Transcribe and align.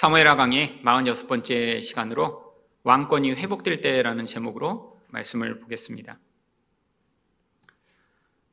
사무엘하 0.00 0.34
강의 0.34 0.80
46번째 0.82 1.82
시간으로 1.82 2.54
왕권이 2.84 3.32
회복될 3.32 3.82
때라는 3.82 4.24
제목으로 4.24 4.98
말씀을 5.08 5.60
보겠습니다. 5.60 6.18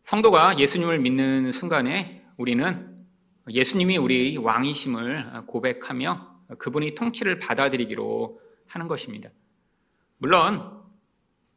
성도가 0.04 0.60
예수님을 0.60 1.00
믿는 1.00 1.54
순간에 1.54 2.26
우리는 2.36 3.02
예수님이 3.50 3.96
우리 3.96 4.36
왕이심을 4.36 5.46
고백하며 5.48 6.36
그분이 6.58 6.96
통치를 6.96 7.40
받아들이기로 7.40 8.42
하는 8.68 8.90
것입니다. 8.90 9.30
물론 10.18 10.84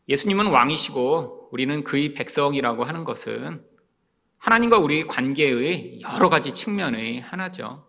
예수님은 0.08 0.52
왕이시고 0.52 1.48
우리는 1.50 1.82
그의 1.82 2.14
백성이라고 2.14 2.84
하는 2.84 3.02
것은 3.02 3.66
하나님과 4.38 4.78
우리 4.78 5.08
관계의 5.08 6.02
여러 6.02 6.28
가지 6.28 6.54
측면의 6.54 7.22
하나죠. 7.22 7.88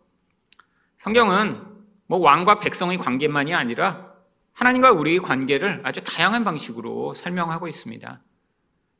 성경은 0.97 1.69
뭐 2.11 2.19
왕과 2.19 2.59
백성의 2.59 2.97
관계만이 2.97 3.53
아니라 3.53 4.11
하나님과 4.51 4.91
우리의 4.91 5.19
관계를 5.19 5.79
아주 5.85 6.03
다양한 6.03 6.43
방식으로 6.43 7.13
설명하고 7.13 7.69
있습니다. 7.69 8.21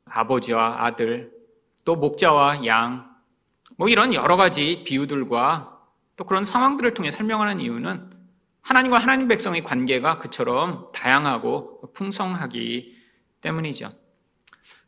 아버지와 0.06 0.86
아들, 0.86 1.30
또 1.84 1.94
목자와 1.94 2.64
양, 2.64 3.14
뭐 3.76 3.90
이런 3.90 4.14
여러 4.14 4.36
가지 4.38 4.82
비유들과 4.84 5.78
또 6.16 6.24
그런 6.24 6.46
상황들을 6.46 6.94
통해 6.94 7.10
설명하는 7.10 7.60
이유는 7.60 8.14
하나님과 8.62 8.96
하나님 8.96 9.28
백성의 9.28 9.62
관계가 9.62 10.18
그처럼 10.18 10.90
다양하고 10.94 11.92
풍성하기 11.92 12.96
때문이죠. 13.42 13.90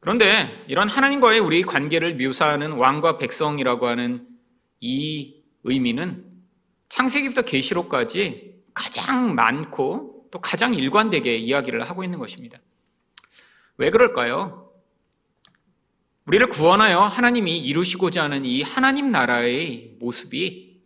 그런데 0.01 0.65
이런 0.67 0.89
하나님과의 0.89 1.41
우리 1.41 1.61
관계를 1.61 2.17
묘사하는 2.17 2.73
왕과 2.73 3.19
백성이라고 3.19 3.87
하는 3.87 4.27
이 4.81 5.43
의미는 5.65 6.34
창세기부터 6.95 7.43
계시록까지 7.43 8.55
가장 8.73 9.35
많고 9.35 10.29
또 10.31 10.41
가장 10.41 10.75
일관되게 10.75 11.37
이야기를 11.37 11.89
하고 11.91 12.05
있는 12.05 12.21
것입니다. 12.21 12.59
왜 13.79 13.91
그럴까요? 13.91 14.71
우리를 16.27 16.49
구원하여 16.51 17.01
하나님이 17.01 17.59
이루시고자 17.59 18.23
하는 18.23 18.45
이 18.45 18.63
하나님 18.63 19.11
나라의 19.11 19.97
모습이 19.99 20.83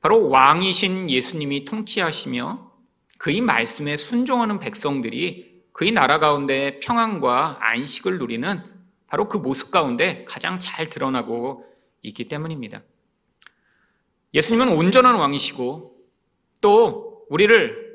바로 0.00 0.28
왕이신 0.28 1.10
예수님이 1.10 1.64
통치하시며 1.64 2.70
그의 3.18 3.40
말씀에 3.40 3.96
순종하는 3.96 4.60
백성들이 4.60 5.64
그의 5.72 5.90
나라 5.90 6.20
가운데 6.20 6.78
평안과 6.78 7.58
안식을 7.60 8.18
누리는 8.18 8.62
바로 9.08 9.28
그 9.28 9.36
모습 9.36 9.72
가운데 9.72 10.24
가장 10.28 10.60
잘 10.60 10.88
드러나고 10.88 11.66
있기 12.02 12.28
때문입니다. 12.28 12.82
예수님은 14.34 14.68
온전한 14.68 15.14
왕이시고 15.14 15.96
또 16.60 17.26
우리를 17.30 17.88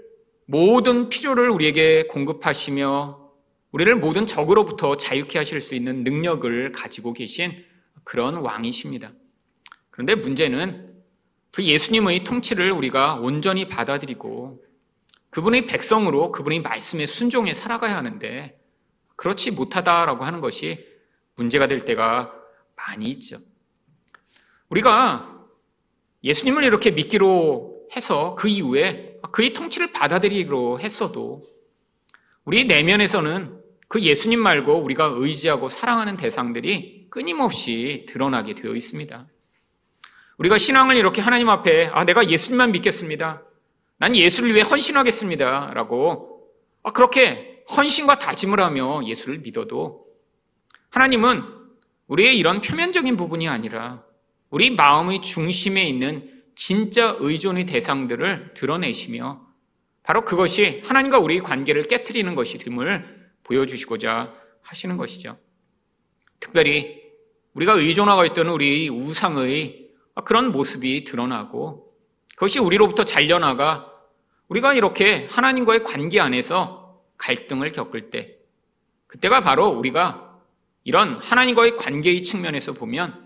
모든 0.46 1.10
필요를 1.10 1.50
우리에게 1.50 2.08
공급하시며 2.08 3.24
우리를 3.72 3.96
모든 3.96 4.28
적으로부터 4.28 4.98
자유케 4.98 5.38
하실 5.38 5.62
수 5.62 5.74
있는 5.76 6.04
능력을 6.04 6.72
가지고 6.72 7.14
계신 7.14 7.66
그런 8.04 8.36
왕이십니다. 8.36 9.12
그런데 9.90 10.16
문제는 10.16 10.94
그 11.52 11.64
예수님의 11.64 12.24
통치를 12.24 12.72
우리가 12.72 13.16
온전히 13.16 13.70
받아들이고 13.70 14.64
그분의 15.30 15.66
백성으로 15.66 16.32
그분의 16.32 16.62
말씀에 16.62 17.06
순종해 17.06 17.54
살아가야 17.54 17.96
하는데 17.96 18.60
그렇지 19.16 19.52
못하다라고 19.52 20.26
하는 20.26 20.42
것이 20.42 20.88
문제가 21.36 21.68
될 21.68 21.84
때가 21.86 22.34
많이 22.76 23.10
있죠. 23.10 23.38
우리가 24.70 25.33
예수님을 26.24 26.64
이렇게 26.64 26.92
믿기로 26.92 27.88
해서 27.96 28.36
그 28.36 28.48
이후에 28.48 29.18
그의 29.32 29.54
통치를 29.54 29.92
받아들이기로 29.92 30.80
했어도 30.80 31.44
우리 32.46 32.66
내면에서는 32.66 33.60
그 33.88 34.02
예수님 34.02 34.40
말고 34.40 34.82
우리가 34.82 35.14
의지하고 35.16 35.70
사랑하는 35.70 36.18
대상들이 36.18 37.08
끊임없이 37.10 38.06
드러나게 38.10 38.56
되어 38.56 38.74
있습니다. 38.76 39.28
우리가 40.38 40.58
신앙을 40.58 40.96
이렇게 40.96 41.22
하나님 41.22 41.50
앞에 41.50 41.92
아 41.94 42.06
내가 42.06 42.28
예수님만 42.28 42.72
믿겠습니다. 42.72 43.44
난 43.98 44.16
예수를 44.16 44.54
위해 44.54 44.64
헌신하겠습니다. 44.64 45.74
라고 45.74 46.50
아, 46.82 46.92
그렇게 46.92 47.64
헌신과 47.70 48.20
다짐을 48.20 48.60
하며 48.60 49.02
예수를 49.06 49.40
믿어도 49.40 50.06
하나님은 50.90 51.44
우리의 52.08 52.38
이런 52.38 52.62
표면적인 52.62 53.16
부분이 53.16 53.48
아니라 53.48 54.04
우리 54.54 54.70
마음의 54.70 55.24
중심에 55.24 55.84
있는 55.84 56.30
진짜 56.54 57.18
의존의 57.20 57.66
대상들을 57.66 58.54
드러내시며 58.54 59.42
바로 60.04 60.26
그것이 60.26 60.84
하나님과 60.86 61.18
우리의 61.18 61.42
관계를 61.42 61.88
깨뜨리는 61.88 62.36
것이 62.36 62.60
됨을 62.60 63.32
보여주시고자 63.42 64.32
하시는 64.62 64.96
것이죠. 64.96 65.40
특별히 66.40 67.02
우리가 67.56 67.74
의존하고 67.74 68.26
있던 68.26 68.50
우리 68.50 68.90
우상의 68.90 69.90
그런 70.24 70.52
모습이 70.52 71.04
드러나고 71.04 71.92
그것이 72.36 72.60
우리로부터 72.60 73.06
잘려나가 73.06 73.92
우리가 74.50 74.76
이렇게 74.76 75.28
하나님과의 75.32 75.84
관계 75.84 76.20
안에서 76.20 77.02
갈등을 77.18 77.72
겪을 77.72 78.12
때 78.12 78.38
그때가 79.08 79.40
바로 79.40 79.70
우리가 79.70 80.38
이런 80.84 81.20
하나님과의 81.24 81.76
관계의 81.78 82.22
측면에서 82.22 82.74
보면 82.74 83.23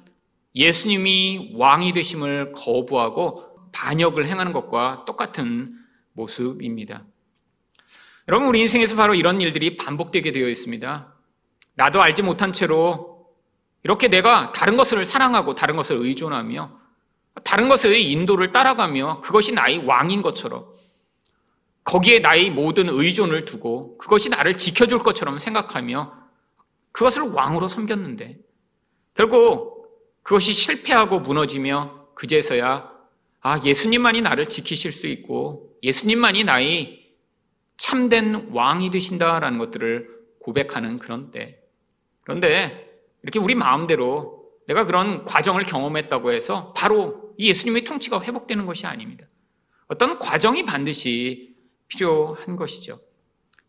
예수님이 0.58 1.52
왕이 1.54 1.94
되심을 1.94 2.52
거부하고 2.54 3.70
반역을 3.72 4.26
행하는 4.26 4.54
것과 4.54 5.06
똑같은 5.06 5.76
모습입니다. 6.14 7.06
여러분, 8.28 8.48
우리 8.48 8.62
인생에서 8.62 8.96
바로 8.96 9.14
이런 9.14 9.40
일들이 9.40 9.78
반복되게 9.78 10.32
되어 10.32 10.50
있습니다. 10.50 11.14
나도 11.76 12.02
알지 12.02 12.24
못한 12.24 12.52
채로 12.54 13.28
이렇게 13.84 14.08
내가 14.08 14.52
다른 14.52 14.76
것을 14.78 15.06
사랑하고 15.06 15.54
다른 15.54 15.76
것을 15.76 15.98
의존하며 15.98 16.72
다른 17.44 17.70
것의 17.70 18.12
인도를 18.12 18.52
따라가며 18.52 19.22
그것이 19.22 19.54
나의 19.54 19.86
왕인 19.86 20.24
것처럼 20.24 20.66
거기에 21.84 22.20
나의 22.20 22.50
모든 22.50 22.90
의존을 22.90 23.46
두고 23.46 23.98
그것이 24.00 24.30
나를 24.30 24.56
지켜줄 24.56 25.00
것처럼 25.00 25.38
생각하며 25.38 26.14
그것을 26.92 27.22
왕으로 27.22 27.68
섬겼는데 27.68 28.40
결국 29.14 29.77
그것이 30.28 30.52
실패하고 30.52 31.22
무너지며 31.22 32.10
그제서야 32.14 32.92
아, 33.40 33.62
예수님만이 33.64 34.20
나를 34.20 34.48
지키실 34.48 34.92
수 34.92 35.08
있고 35.08 35.78
예수님만이 35.84 36.44
나의 36.44 37.14
참된 37.78 38.50
왕이 38.52 38.90
되신다라는 38.90 39.58
것들을 39.58 40.10
고백하는 40.40 40.98
그런 40.98 41.32
때. 41.32 41.62
그런데 42.24 43.00
이렇게 43.24 43.40
우리 43.40 43.56
마음대로 43.56 44.52
내가 44.68 44.86
그런 44.86 45.24
과정을 45.24 45.64
경험했다고 45.64 46.34
해서 46.34 46.74
바로 46.76 47.34
이 47.38 47.48
예수님의 47.48 47.86
통치가 47.86 48.22
회복되는 48.22 48.66
것이 48.66 48.86
아닙니다. 48.86 49.26
어떤 49.88 50.20
과정이 50.20 50.66
반드시 50.66 51.56
필요한 51.88 52.58
것이죠. 52.58 53.00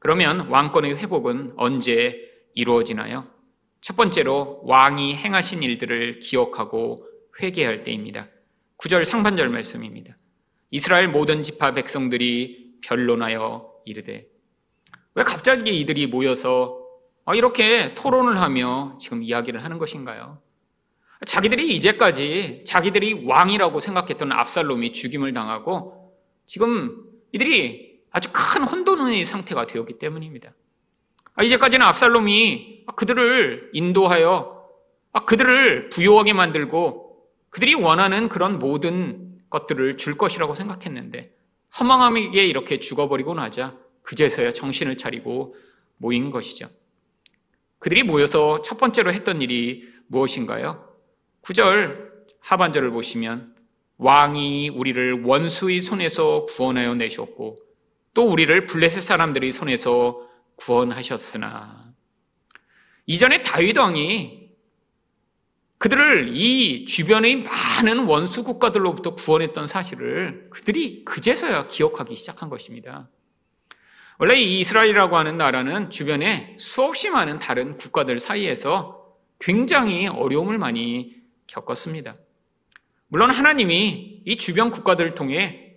그러면 0.01 0.49
왕권의 0.49 0.97
회복은 0.97 1.53
언제 1.57 2.21
이루어지나요? 2.55 3.38
첫 3.81 3.97
번째로 3.97 4.61
왕이 4.65 5.15
행하신 5.17 5.63
일들을 5.63 6.19
기억하고 6.21 7.07
회개할 7.41 7.83
때입니다. 7.83 8.29
9절 8.79 9.05
상반절 9.05 9.49
말씀입니다. 9.49 10.17
이스라엘 10.71 11.09
모든 11.09 11.43
지파 11.43 11.73
백성들이 11.75 12.79
변론하여 12.83 13.73
이르되 13.85 14.27
왜 15.15 15.25
갑자기 15.25 15.81
이들이 15.81 16.07
모여서 16.07 16.85
아, 17.25 17.35
이렇게 17.35 17.95
토론을 17.95 18.41
하며 18.41 18.97
지금 19.01 19.23
이야기를 19.23 19.63
하는 19.63 19.79
것인가요? 19.79 20.41
자기들이 21.27 21.75
이제까지 21.75 22.63
자기들이 22.65 23.25
왕이라고 23.27 23.81
생각했던 23.81 24.33
압살롬이 24.33 24.93
죽임을 24.93 25.33
당하고 25.35 26.15
지금 26.47 27.05
이들이 27.33 28.01
아주 28.11 28.31
큰 28.33 28.63
혼돈의 28.63 29.25
상태가 29.25 29.67
되었기 29.67 29.99
때문입니다. 29.99 30.55
아, 31.39 31.45
이제까지는 31.45 31.87
압살롬이 31.87 32.87
그들을 32.97 33.71
인도하여 33.73 34.69
아, 35.13 35.25
그들을 35.25 35.89
부요하게 35.89 36.33
만들고 36.33 37.17
그들이 37.51 37.75
원하는 37.75 38.29
그런 38.29 38.59
모든 38.59 39.39
것들을 39.49 39.99
줄 39.99 40.19
것이라고 40.19 40.57
생각했는데 40.57 41.33
허망하게 41.79 42.45
이렇게 42.45 42.81
죽어버리고 42.81 43.35
나자 43.35 43.77
그제서야 44.03 44.53
정신을 44.53 44.97
차리고 44.97 45.55
모인 45.99 46.33
것이죠. 46.33 46.69
그들이 47.79 48.03
모여서 48.03 48.61
첫 48.63 48.77
번째로 48.77 49.13
했던 49.13 49.41
일이 49.41 49.89
무엇인가요? 50.09 50.93
9절 51.43 52.09
하반절을 52.41 52.91
보시면 52.91 53.55
왕이 53.99 54.71
우리를 54.71 55.23
원수의 55.23 55.83
손에서 55.83 56.47
구원하여 56.47 56.97
내셨고 56.97 57.61
또 58.13 58.25
우리를 58.25 58.67
블레셋 58.67 59.05
사람들의 59.05 59.53
손에서 59.53 60.28
구원하셨으나 60.59 61.93
이전에 63.07 63.43
다윗 63.43 63.77
왕이 63.79 64.49
그들을 65.79 66.37
이 66.37 66.85
주변의 66.87 67.45
많은 67.45 68.05
원수 68.05 68.43
국가들로부터 68.43 69.15
구원했던 69.15 69.67
사실을 69.67 70.49
그들이 70.51 71.05
그제서야 71.05 71.69
기억하기 71.69 72.17
시작한 72.17 72.49
것입니다. 72.49 73.09
원래 74.19 74.35
이 74.35 74.61
이스라엘이라고 74.61 75.17
하는 75.17 75.37
나라는 75.37 75.91
주변에 75.91 76.57
수없이 76.59 77.09
많은 77.09 77.39
다른 77.39 77.77
국가들 77.77 78.19
사이에서 78.19 79.15
굉장히 79.39 80.09
어려움을 80.09 80.59
많이 80.59 81.15
겪었습니다. 81.47 82.17
물론 83.07 83.31
하나님이 83.31 84.23
이 84.27 84.37
주변 84.37 84.73
국가들을 84.73 85.15
통해 85.15 85.68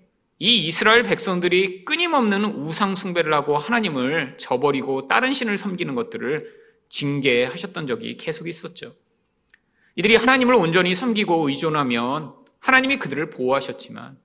이 0.43 0.65
이스라엘 0.65 1.03
백성들이 1.03 1.85
끊임없는 1.85 2.43
우상 2.45 2.95
숭배를 2.95 3.31
하고 3.31 3.59
하나님을 3.59 4.39
저버리고 4.39 5.07
다른 5.07 5.33
신을 5.33 5.59
섬기는 5.59 5.93
것들을 5.93 6.51
징계하셨던 6.89 7.85
적이 7.85 8.17
계속 8.17 8.47
있었죠. 8.47 8.95
이들이 9.93 10.15
하나님을 10.15 10.55
온전히 10.55 10.95
섬기고 10.95 11.47
의존하면 11.47 12.33
하나님이 12.57 12.97
그들을 12.97 13.29
보호하셨지만 13.29 14.17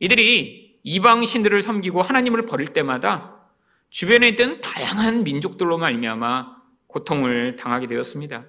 이들이 0.00 0.80
이방 0.82 1.24
신들을 1.24 1.62
섬기고 1.62 2.02
하나님을 2.02 2.46
버릴 2.46 2.72
때마다 2.72 3.36
주변에 3.90 4.30
있던 4.30 4.60
다양한 4.60 5.22
민족들로 5.22 5.78
말미암아 5.78 6.48
고통을 6.88 7.54
당하게 7.54 7.86
되었습니다. 7.86 8.44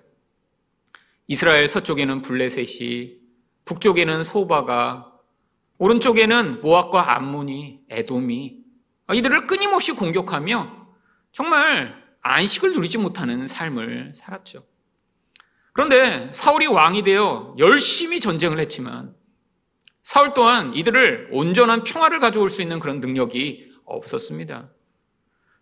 이스라엘 1.28 1.68
서쪽에는 1.68 2.24
블레셋이, 2.24 3.20
북쪽에는 3.66 4.24
소바가, 4.24 5.15
오른쪽에는 5.78 6.62
모압과 6.62 7.16
암몬이, 7.16 7.82
에돔이 7.90 8.58
이들을 9.14 9.48
끊임없이 9.48 9.92
공격하며 9.92 10.88
정말 11.32 11.96
안식을 12.22 12.74
누리지 12.74 12.98
못하는 12.98 13.48
삶을 13.48 14.14
살았죠. 14.16 14.64
그런데 15.74 16.30
사울이 16.32 16.68
왕이 16.68 17.04
되어 17.04 17.56
열심히 17.60 18.20
전쟁을 18.20 18.60
했지만 18.60 19.14
사울 20.04 20.34
또한 20.34 20.74
이들을 20.74 21.30
온전한 21.32 21.84
평화를 21.84 22.20
가져올 22.20 22.50
수 22.50 22.62
있는 22.62 22.80
그런 22.80 23.00
능력이 23.00 23.74
없었습니다. 23.86 24.70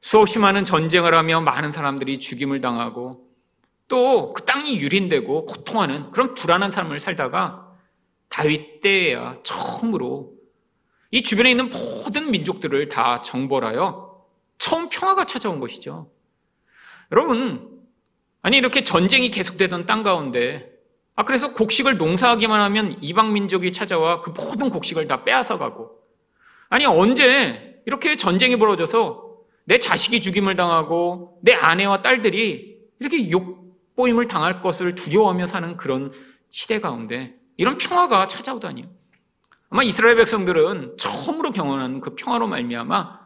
수없이 0.01 0.38
많은 0.38 0.65
전쟁을 0.65 1.13
하며 1.13 1.42
많은 1.42 1.71
사람들이 1.71 2.19
죽임을 2.19 2.62
당하고 2.62 3.27
또 3.88 4.33
그 4.33 4.44
땅이 4.44 4.80
유린되고 4.80 5.45
고통하는 5.45 6.12
그런 6.12 6.33
불안한 6.33 6.71
삶을 6.71 7.00
살다가 7.00 7.62
다윗 8.30 8.81
때에야 8.81 9.38
처음으로 9.44 10.34
이 11.12 11.22
주변에 11.22 11.52
있는 11.52 11.70
모든 11.70 12.31
민족들을 12.31 12.88
다 12.90 13.22
정벌하여 13.22 14.25
처음 14.58 14.90
평화가 14.90 15.25
찾아온 15.25 15.60
것이죠. 15.60 16.10
여러분, 17.12 17.81
아니, 18.42 18.58
이렇게 18.58 18.84
전쟁이 18.84 19.30
계속되던 19.30 19.86
땅 19.86 20.04
가운데, 20.04 20.72
아, 21.16 21.24
그래서 21.24 21.54
곡식을 21.54 21.98
농사하기만 21.98 22.60
하면 22.62 22.98
이방 23.02 23.34
민족이 23.34 23.72
찾아와 23.72 24.22
그 24.22 24.31
모든 24.31 24.70
곡식을 24.70 25.08
다 25.08 25.24
빼앗아 25.24 25.60
가고, 25.60 26.00
아니, 26.70 26.86
언제 26.86 27.81
이렇게 27.86 28.18
전쟁이 28.18 28.56
벌어져서 28.56 29.34
내 29.66 29.80
자식이 29.80 30.22
죽임을 30.22 30.56
당하고 30.56 31.40
내 31.42 31.54
아내와 31.54 32.02
딸들이 32.02 32.80
이렇게 33.00 33.30
욕보임을 33.30 34.28
당할 34.28 34.62
것을 34.62 34.96
두려워하며 34.96 35.46
사는 35.46 35.78
그런 35.78 36.12
시대 36.50 36.80
가운데 36.80 37.36
이런 37.57 37.77
평화가 37.77 38.27
찾아오다니요. 38.27 38.88
아마 39.69 39.83
이스라엘 39.83 40.15
백성들은 40.17 40.97
처음으로 40.97 41.51
경험한 41.51 42.01
그 42.01 42.15
평화로 42.15 42.47
말미암아 42.47 43.19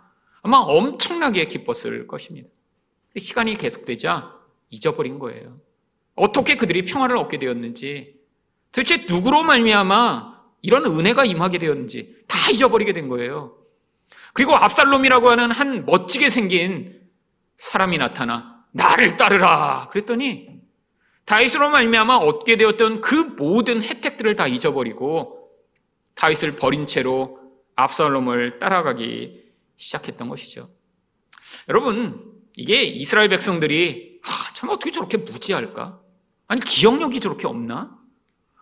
아마 0.44 0.58
엄청나게 0.58 1.46
기뻤을 1.46 2.08
것입니다. 2.08 2.50
시간이 3.18 3.58
계속되자 3.58 4.34
잊어버린 4.70 5.20
거예요. 5.20 5.56
어떻게 6.16 6.56
그들이 6.56 6.86
평화를 6.86 7.18
얻게 7.18 7.38
되었는지, 7.38 8.16
도대체 8.72 9.06
누구로 9.10 9.44
말미암아 9.44 10.38
이런 10.62 10.86
은혜가 10.86 11.26
임하게 11.26 11.58
되었는지 11.58 12.24
다 12.28 12.52
잊어버리게 12.52 12.94
된 12.94 13.08
거예요. 13.08 13.58
그리고 14.34 14.56
압살롬이라고 14.56 15.30
하는 15.30 15.52
한 15.52 15.86
멋지게 15.86 16.30
생긴 16.30 17.02
사람이 17.58 17.98
나타나 17.98 18.64
나를 18.72 19.18
따르라 19.18 19.90
그랬더니 19.92 20.57
다윗으로 21.28 21.70
말미암아 21.70 22.18
얻게 22.18 22.56
되었던 22.56 23.02
그 23.02 23.16
모든 23.16 23.84
혜택들을 23.84 24.36
다 24.38 24.48
잊어버리고 24.48 25.52
다윗을 26.16 26.56
버린 26.56 26.88
채로 26.88 27.40
압살롬을 27.76 28.60
따라가기 28.60 29.44
시작했던 29.76 30.30
것이죠. 30.30 30.70
여러분 31.68 32.34
이게 32.56 32.82
이스라엘 32.84 33.28
백성들이 33.28 34.22
아, 34.24 34.54
참 34.54 34.70
어떻게 34.70 34.90
저렇게 34.92 35.18
무지할까? 35.18 36.02
아니 36.48 36.62
기억력이 36.62 37.20
저렇게 37.20 37.46
없나? 37.46 37.98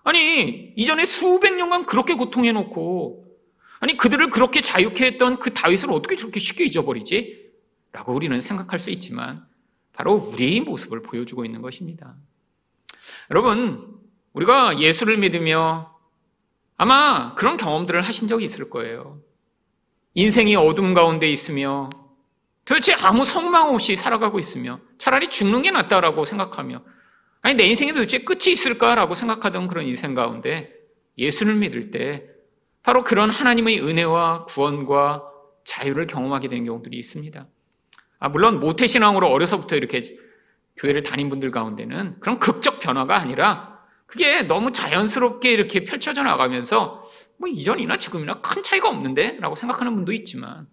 아니 0.04 0.74
이전에 0.76 1.06
수백 1.06 1.54
년간 1.54 1.86
그렇게 1.86 2.16
고통해 2.16 2.52
놓고 2.52 3.26
아니 3.80 3.96
그들을 3.96 4.32
그렇게 4.32 4.62
자유케 4.62 5.06
했던 5.06 5.38
그 5.38 5.54
다윗을 5.54 5.92
어떻게 5.92 6.16
저렇게 6.16 6.40
쉽게 6.40 6.66
잊어버리지? 6.66 7.46
라고 7.92 8.14
우리는 8.14 8.42
생각할 8.42 8.80
수 8.80 8.90
있지만 8.90 9.46
바로 9.94 10.16
우리의 10.16 10.62
모습을 10.62 11.04
보여주고 11.04 11.46
있는 11.46 11.62
것입니다. 11.62 12.16
여러분 13.32 13.96
우리가 14.34 14.80
예수를 14.80 15.18
믿으며 15.18 15.96
아마 16.78 17.34
그런 17.36 17.58
경험들을 17.58 18.02
하신 18.02 18.28
적이 18.28 18.46
있을 18.46 18.70
거예요. 18.70 19.22
인생이 20.14 20.56
어둠 20.56 20.94
가운데 20.94 21.30
있으며 21.30 21.90
도대체 22.66 22.94
아무 22.94 23.24
성망 23.24 23.74
없이 23.74 23.96
살아가고 23.96 24.40
있으며 24.40 24.80
차라리 24.98 25.30
죽는 25.30 25.62
게 25.62 25.72
낫다라고 25.72 26.26
생각하며 26.26 26.82
아니 27.42 27.56
내 27.56 27.66
인생에 27.66 27.94
도대체 27.94 28.20
끝이 28.20 28.52
있을까라고 28.52 29.14
생각하던 29.14 29.68
그런 29.68 29.86
인생 29.86 30.16
가운데 30.16 30.74
예수를 31.18 31.56
믿을 31.56 31.92
때 31.92 32.26
바로 32.82 33.04
그런 33.04 33.30
하나님의 33.30 33.82
은혜와 33.82 34.46
구원과 34.46 35.24
자유를 35.64 36.08
경험하게 36.08 36.50
되는 36.50 36.66
경우들이 36.66 36.98
있습니다. 36.98 37.48
아, 38.20 38.30
물론 38.30 38.60
모태신앙으로 38.60 39.28
어려서부터 39.28 39.76
이렇게 39.76 40.04
교회를 40.78 41.04
다닌 41.04 41.30
분들 41.30 41.52
가운데는 41.52 42.20
그런 42.20 42.40
극적 42.40 42.80
변화가 42.80 43.18
아니라 43.18 43.80
그게 44.06 44.44
너무 44.44 44.72
자연스럽게 44.72 45.52
이렇게 45.52 45.84
펼쳐져 45.84 46.24
나가면서 46.24 47.04
뭐 47.38 47.50
이전이나 47.50 47.98
지금이나 47.98 48.34
큰 48.34 48.64
차이가 48.64 48.90
없는데? 48.90 49.40
라고 49.40 49.56
생각하는 49.56 49.96
분도 49.96 50.12
있지만 50.14 50.68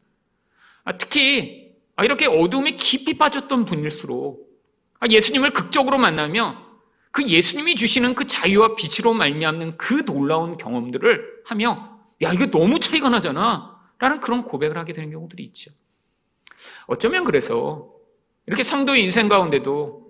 아, 0.85 0.97
특히 0.97 1.73
아, 1.97 2.05
이렇게 2.05 2.27
어둠에 2.27 2.73
깊이 2.77 3.17
빠졌던 3.17 3.65
분일수록 3.65 4.49
아, 5.01 5.07
예수님을 5.09 5.53
극적으로 5.53 5.99
만나며 5.99 6.73
그 7.11 7.25
예수님이 7.27 7.75
주시는 7.75 8.15
그 8.15 8.27
자유와 8.27 8.75
빛으로 8.75 9.13
말미암는 9.13 9.77
그 9.77 10.05
놀라운 10.05 10.57
경험들을 10.57 11.43
하며 11.45 12.01
야 12.23 12.33
이게 12.33 12.51
너무 12.51 12.79
차이가 12.79 13.11
나잖아 13.11 13.81
라는 13.99 14.21
그런 14.21 14.45
고백을 14.45 14.79
하게 14.79 14.93
되는 14.93 15.11
경우들이 15.11 15.43
있죠. 15.45 15.71
어쩌면 16.87 17.25
그래서 17.25 17.91
이렇게 18.47 18.63
성도의 18.63 19.03
인생 19.03 19.29
가운데도 19.29 20.03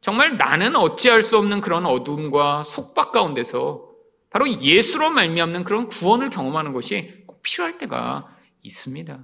정말 0.00 0.36
나는 0.36 0.76
어찌할 0.76 1.22
수 1.22 1.36
없는 1.38 1.60
그런 1.60 1.86
어둠과 1.86 2.62
속박 2.62 3.12
가운데서 3.12 3.88
바로 4.30 4.48
예수로 4.48 5.10
말미암는 5.10 5.64
그런 5.64 5.88
구원을 5.88 6.30
경험하는 6.30 6.72
것이 6.72 7.24
꼭 7.26 7.42
필요할 7.42 7.78
때가 7.78 8.28
있습니다. 8.62 9.18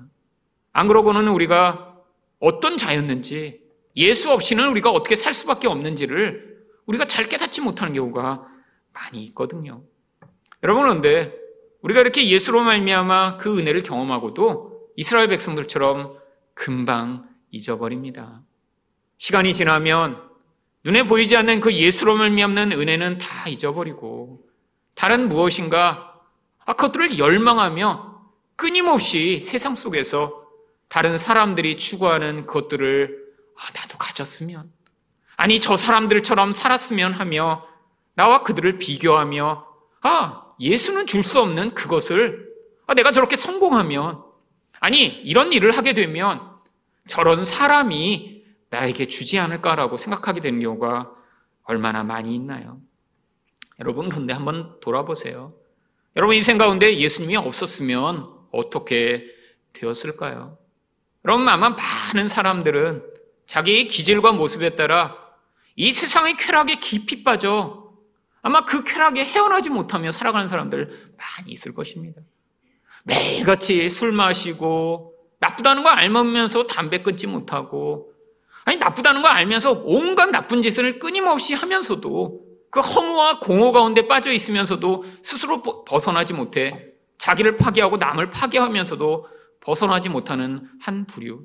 안 0.73 0.88
그러고는 0.88 1.28
우리가 1.28 1.94
어떤 2.40 2.76
자였는지 2.76 3.62
예수 3.97 4.33
없이는 4.33 4.68
우리가 4.71 4.90
어떻게 4.90 5.14
살 5.14 5.33
수밖에 5.35 5.68
없는지를 5.68 6.54
우리가 6.87 7.06
잘 7.06 7.28
깨닫지 7.28 7.61
못하는 7.61 7.94
경우가 7.94 8.47
많이 8.92 9.23
있거든요. 9.26 9.83
여러분 10.62 10.83
그런데 10.83 11.35
우리가 11.83 12.00
이렇게 12.00 12.28
예수로 12.28 12.62
말미암아 12.62 13.37
그 13.37 13.59
은혜를 13.59 13.83
경험하고도 13.83 14.90
이스라엘 14.97 15.28
백성들처럼 15.28 16.16
금방 16.54 17.28
잊어버립니다. 17.50 18.42
시간이 19.25 19.54
지나면 19.54 20.21
눈에 20.85 21.04
보이지 21.04 21.35
않는 21.38 21.61
그 21.61 21.73
예수로 21.73 22.14
말미암는 22.14 22.73
은혜는 22.73 23.16
다 23.16 23.49
잊어버리고 23.49 24.47
다른 24.95 25.31
무엇인가? 25.31 26.21
아, 26.66 26.75
그것들을 26.75 27.19
열망하며 27.19 28.21
끊임없이 28.57 29.40
세상 29.43 29.76
속에서 29.76 30.45
다른 30.88 31.16
사람들이 31.16 31.78
추구하는 31.78 32.45
것들을 32.45 33.19
아, 33.57 33.62
나도 33.73 33.97
가졌으면 33.97 34.71
아니 35.37 35.59
저 35.59 35.78
사람들처럼 35.78 36.52
살았으면 36.52 37.14
하며 37.14 37.66
나와 38.12 38.43
그들을 38.43 38.76
비교하며 38.76 39.66
아 40.02 40.43
예수는 40.61 41.07
줄 41.07 41.23
수 41.23 41.40
없는 41.40 41.73
그것을 41.73 42.47
아, 42.87 42.93
내가 42.93 43.11
저렇게 43.11 43.37
성공하면 43.37 44.23
아니 44.81 45.07
이런 45.07 45.54
일을 45.54 45.71
하게 45.71 45.95
되면 45.95 46.43
저런 47.07 47.47
사람이 47.47 48.34
나에게 48.75 49.07
주지 49.07 49.38
않을까라고 49.38 49.97
생각하게 49.97 50.40
되는 50.40 50.61
경우가 50.61 51.12
얼마나 51.62 52.02
많이 52.02 52.35
있나요? 52.35 52.81
여러분 53.78 54.09
그런데 54.09 54.33
한번 54.33 54.78
돌아보세요. 54.81 55.54
여러분 56.16 56.37
인생 56.37 56.59
가운데 56.59 56.97
예수님이 56.97 57.37
없었으면 57.37 58.28
어떻게 58.50 59.26
되었을까요? 59.73 60.59
그럼 61.23 61.49
아마 61.49 61.71
많은 61.71 62.28
사람들은 62.28 63.04
자기의 63.47 63.88
기질과 63.88 64.33
모습에 64.33 64.71
따라 64.71 65.16
이 65.76 65.93
세상의 65.93 66.37
쾌락에 66.37 66.76
깊이 66.76 67.25
빠져 67.25 67.93
아마 68.43 68.64
그 68.64 68.85
쾌락에 68.85 69.25
헤어나지 69.25 69.71
못하며 69.71 70.12
살아가는 70.12 70.49
사람들 70.49 71.14
많이 71.16 71.52
있을 71.52 71.75
것입니다. 71.75 72.21
매일같이 73.04 73.88
술 73.90 74.12
마시고 74.12 75.14
나쁘다는 75.38 75.83
걸 75.83 75.93
알면서 75.93 76.66
담배 76.66 77.02
끊지 77.02 77.26
못하고 77.26 78.13
아니 78.64 78.78
나쁘다는 78.78 79.23
걸 79.23 79.30
알면서 79.30 79.83
온갖 79.85 80.30
나쁜 80.30 80.62
짓을 80.62 80.99
끊임없이 80.99 81.54
하면서도 81.54 82.40
그 82.71 82.80
허무와 82.80 83.38
공허 83.40 83.73
가운데 83.73 84.06
빠져 84.06 84.33
있으면서도 84.33 85.04
스스로 85.23 85.62
벗어나지 85.85 86.33
못해 86.33 86.88
자기를 87.18 87.56
파괴하고 87.56 87.99
남을 87.99 88.30
파괴하면서도 88.30 89.28
벗어나지 89.61 90.09
못하는 90.09 90.68
한 90.80 91.06
부류. 91.06 91.44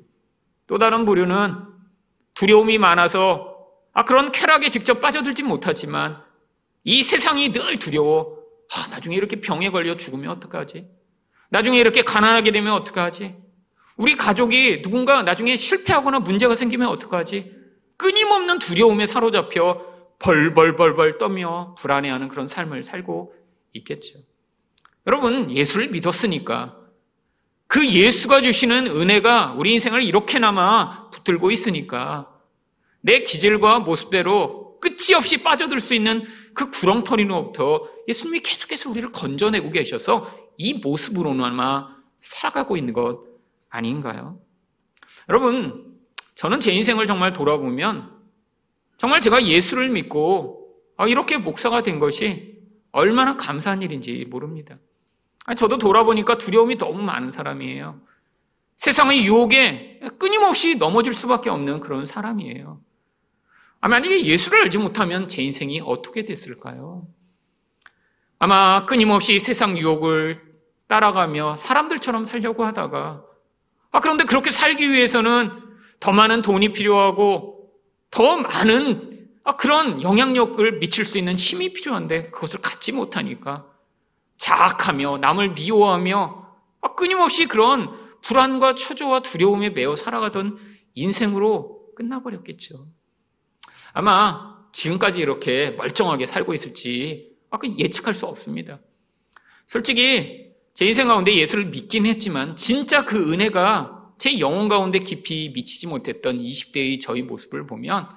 또 0.66 0.78
다른 0.78 1.04
부류는 1.04 1.54
두려움이 2.34 2.78
많아서 2.78 3.56
아 3.92 4.04
그런 4.04 4.32
쾌락에 4.32 4.70
직접 4.70 5.00
빠져들지 5.00 5.42
못하지만 5.42 6.22
이 6.84 7.02
세상이 7.02 7.52
늘 7.52 7.78
두려워. 7.78 8.38
아, 8.72 8.88
나중에 8.88 9.16
이렇게 9.16 9.40
병에 9.40 9.70
걸려 9.70 9.96
죽으면 9.96 10.30
어떡하지? 10.30 10.88
나중에 11.50 11.78
이렇게 11.78 12.02
가난하게 12.02 12.52
되면 12.52 12.72
어떡하지? 12.74 13.36
우리 14.00 14.16
가족이 14.16 14.80
누군가 14.80 15.22
나중에 15.22 15.58
실패하거나 15.58 16.20
문제가 16.20 16.54
생기면 16.54 16.88
어떡하지? 16.88 17.52
끊임없는 17.98 18.58
두려움에 18.58 19.04
사로잡혀 19.04 19.84
벌벌벌벌 20.18 21.18
떠며 21.18 21.74
불안해하는 21.78 22.28
그런 22.28 22.48
삶을 22.48 22.82
살고 22.82 23.34
있겠죠. 23.74 24.18
여러분, 25.06 25.50
예수를 25.50 25.88
믿었으니까 25.88 26.78
그 27.66 27.86
예수가 27.86 28.40
주시는 28.40 28.86
은혜가 28.86 29.54
우리 29.58 29.74
인생을 29.74 30.02
이렇게나마 30.02 31.10
붙들고 31.10 31.50
있으니까 31.50 32.26
내 33.02 33.22
기질과 33.22 33.80
모습대로 33.80 34.80
끝이 34.80 35.14
없이 35.14 35.42
빠져들 35.42 35.78
수 35.78 35.92
있는 35.92 36.24
그 36.54 36.70
구렁텅이로부터 36.70 37.86
예수님이 38.08 38.40
계속해서 38.40 38.88
우리를 38.88 39.12
건져내고 39.12 39.70
계셔서 39.70 40.52
이 40.56 40.72
모습으로나마 40.72 41.88
살아가고 42.22 42.78
있는 42.78 42.94
것 42.94 43.29
아닌가요? 43.70 44.38
여러분, 45.28 45.96
저는 46.34 46.60
제 46.60 46.72
인생을 46.72 47.06
정말 47.06 47.32
돌아보면 47.32 48.20
정말 48.98 49.20
제가 49.20 49.46
예수를 49.46 49.88
믿고 49.88 50.74
아, 50.96 51.06
이렇게 51.06 51.38
목사가 51.38 51.82
된 51.82 51.98
것이 51.98 52.58
얼마나 52.92 53.36
감사한 53.36 53.80
일인지 53.82 54.26
모릅니다. 54.28 54.76
저도 55.56 55.78
돌아보니까 55.78 56.36
두려움이 56.36 56.76
너무 56.76 57.02
많은 57.02 57.30
사람이에요. 57.30 58.00
세상의 58.76 59.24
유혹에 59.24 60.00
끊임없이 60.18 60.76
넘어질 60.76 61.12
수밖에 61.14 61.50
없는 61.50 61.80
그런 61.80 62.06
사람이에요. 62.06 62.80
아, 63.80 63.88
만약에 63.88 64.24
예수를 64.24 64.62
알지 64.64 64.78
못하면 64.78 65.28
제 65.28 65.42
인생이 65.42 65.80
어떻게 65.80 66.24
됐을까요? 66.24 67.06
아마 68.38 68.84
끊임없이 68.86 69.38
세상 69.40 69.76
유혹을 69.78 70.42
따라가며 70.86 71.56
사람들처럼 71.56 72.24
살려고 72.24 72.64
하다가 72.64 73.24
아, 73.92 74.00
그런데 74.00 74.24
그렇게 74.24 74.50
살기 74.50 74.90
위해서는 74.90 75.50
더 75.98 76.12
많은 76.12 76.42
돈이 76.42 76.72
필요하고 76.72 77.70
더 78.10 78.36
많은 78.36 79.28
아, 79.44 79.56
그런 79.56 80.02
영향력을 80.02 80.78
미칠 80.78 81.04
수 81.04 81.18
있는 81.18 81.36
힘이 81.36 81.72
필요한데 81.72 82.30
그것을 82.30 82.60
갖지 82.60 82.92
못하니까 82.92 83.66
자학하며 84.36 85.18
남을 85.18 85.52
미워하며 85.52 86.46
아, 86.82 86.94
끊임없이 86.94 87.46
그런 87.46 87.98
불안과 88.22 88.74
초조와 88.74 89.20
두려움에 89.20 89.70
매어 89.70 89.96
살아가던 89.96 90.58
인생으로 90.94 91.94
끝나버렸겠죠. 91.96 92.86
아마 93.92 94.58
지금까지 94.72 95.20
이렇게 95.20 95.72
멀쩡하게 95.72 96.26
살고 96.26 96.54
있을지 96.54 97.32
아, 97.50 97.58
예측할 97.78 98.14
수 98.14 98.26
없습니다. 98.26 98.78
솔직히 99.66 100.49
제 100.80 100.86
인생 100.86 101.08
가운데 101.08 101.34
예수를 101.34 101.66
믿긴 101.66 102.06
했지만 102.06 102.56
진짜 102.56 103.04
그 103.04 103.34
은혜가 103.34 104.14
제 104.16 104.40
영혼 104.40 104.70
가운데 104.70 104.98
깊이 104.98 105.52
미치지 105.54 105.86
못했던 105.86 106.38
20대의 106.38 107.02
저희 107.02 107.20
모습을 107.20 107.66
보면 107.66 108.08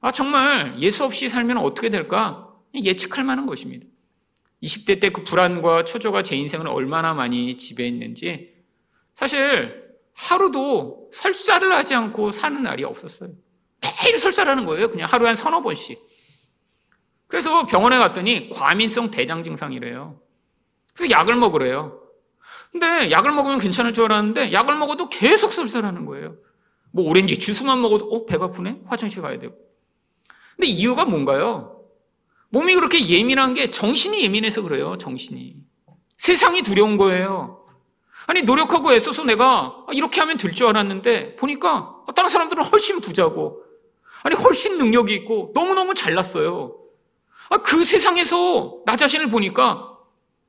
아 0.00 0.10
정말 0.10 0.74
예수 0.78 1.04
없이 1.04 1.28
살면 1.28 1.58
어떻게 1.58 1.90
될까 1.90 2.48
예측할 2.74 3.24
만한 3.24 3.44
것입니다. 3.44 3.84
20대 4.62 5.00
때 5.00 5.10
그 5.10 5.22
불안과 5.22 5.84
초조가 5.84 6.22
제 6.22 6.34
인생을 6.34 6.66
얼마나 6.66 7.12
많이 7.12 7.58
지배했는지 7.58 8.54
사실 9.14 9.84
하루도 10.14 11.10
설사를 11.12 11.70
하지 11.70 11.94
않고 11.94 12.30
사는 12.30 12.62
날이 12.62 12.84
없었어요. 12.84 13.32
매일 13.82 14.18
설사하는 14.18 14.64
거예요. 14.64 14.88
그냥 14.88 15.10
하루에 15.10 15.26
한 15.26 15.36
서너 15.36 15.60
번씩. 15.60 16.00
그래서 17.26 17.66
병원에 17.66 17.98
갔더니 17.98 18.48
과민성 18.48 19.10
대장 19.10 19.44
증상이래요. 19.44 20.21
그래서 20.94 21.10
약을 21.10 21.36
먹으래요. 21.36 22.00
근데 22.70 23.10
약을 23.10 23.32
먹으면 23.32 23.58
괜찮을 23.58 23.92
줄 23.92 24.04
알았는데 24.04 24.52
약을 24.52 24.74
먹어도 24.76 25.08
계속 25.08 25.52
설사하는 25.52 26.06
거예요. 26.06 26.36
뭐 26.90 27.08
오렌지 27.08 27.38
주스만 27.38 27.80
먹어도 27.80 28.06
어 28.10 28.26
배가 28.26 28.46
아프네 28.46 28.82
화장실 28.86 29.22
가야 29.22 29.38
되고. 29.38 29.54
근데 30.56 30.66
이유가 30.68 31.04
뭔가요? 31.04 31.80
몸이 32.50 32.74
그렇게 32.74 33.06
예민한 33.08 33.54
게 33.54 33.70
정신이 33.70 34.22
예민해서 34.24 34.62
그래요. 34.62 34.96
정신이 34.98 35.56
세상이 36.18 36.62
두려운 36.62 36.96
거예요. 36.98 37.64
아니 38.26 38.42
노력하고 38.42 38.92
애써서 38.92 39.24
내가 39.24 39.84
이렇게 39.92 40.20
하면 40.20 40.36
될 40.38 40.54
줄 40.54 40.66
알았는데 40.68 41.36
보니까 41.36 41.94
다른 42.14 42.28
사람들은 42.28 42.64
훨씬 42.64 43.00
부자고 43.00 43.62
아니 44.22 44.36
훨씬 44.36 44.78
능력이 44.78 45.12
있고 45.14 45.50
너무너무 45.54 45.94
잘났어요. 45.94 46.76
아, 47.50 47.58
그 47.58 47.84
세상에서 47.84 48.82
나 48.86 48.96
자신을 48.96 49.28
보니까 49.28 49.91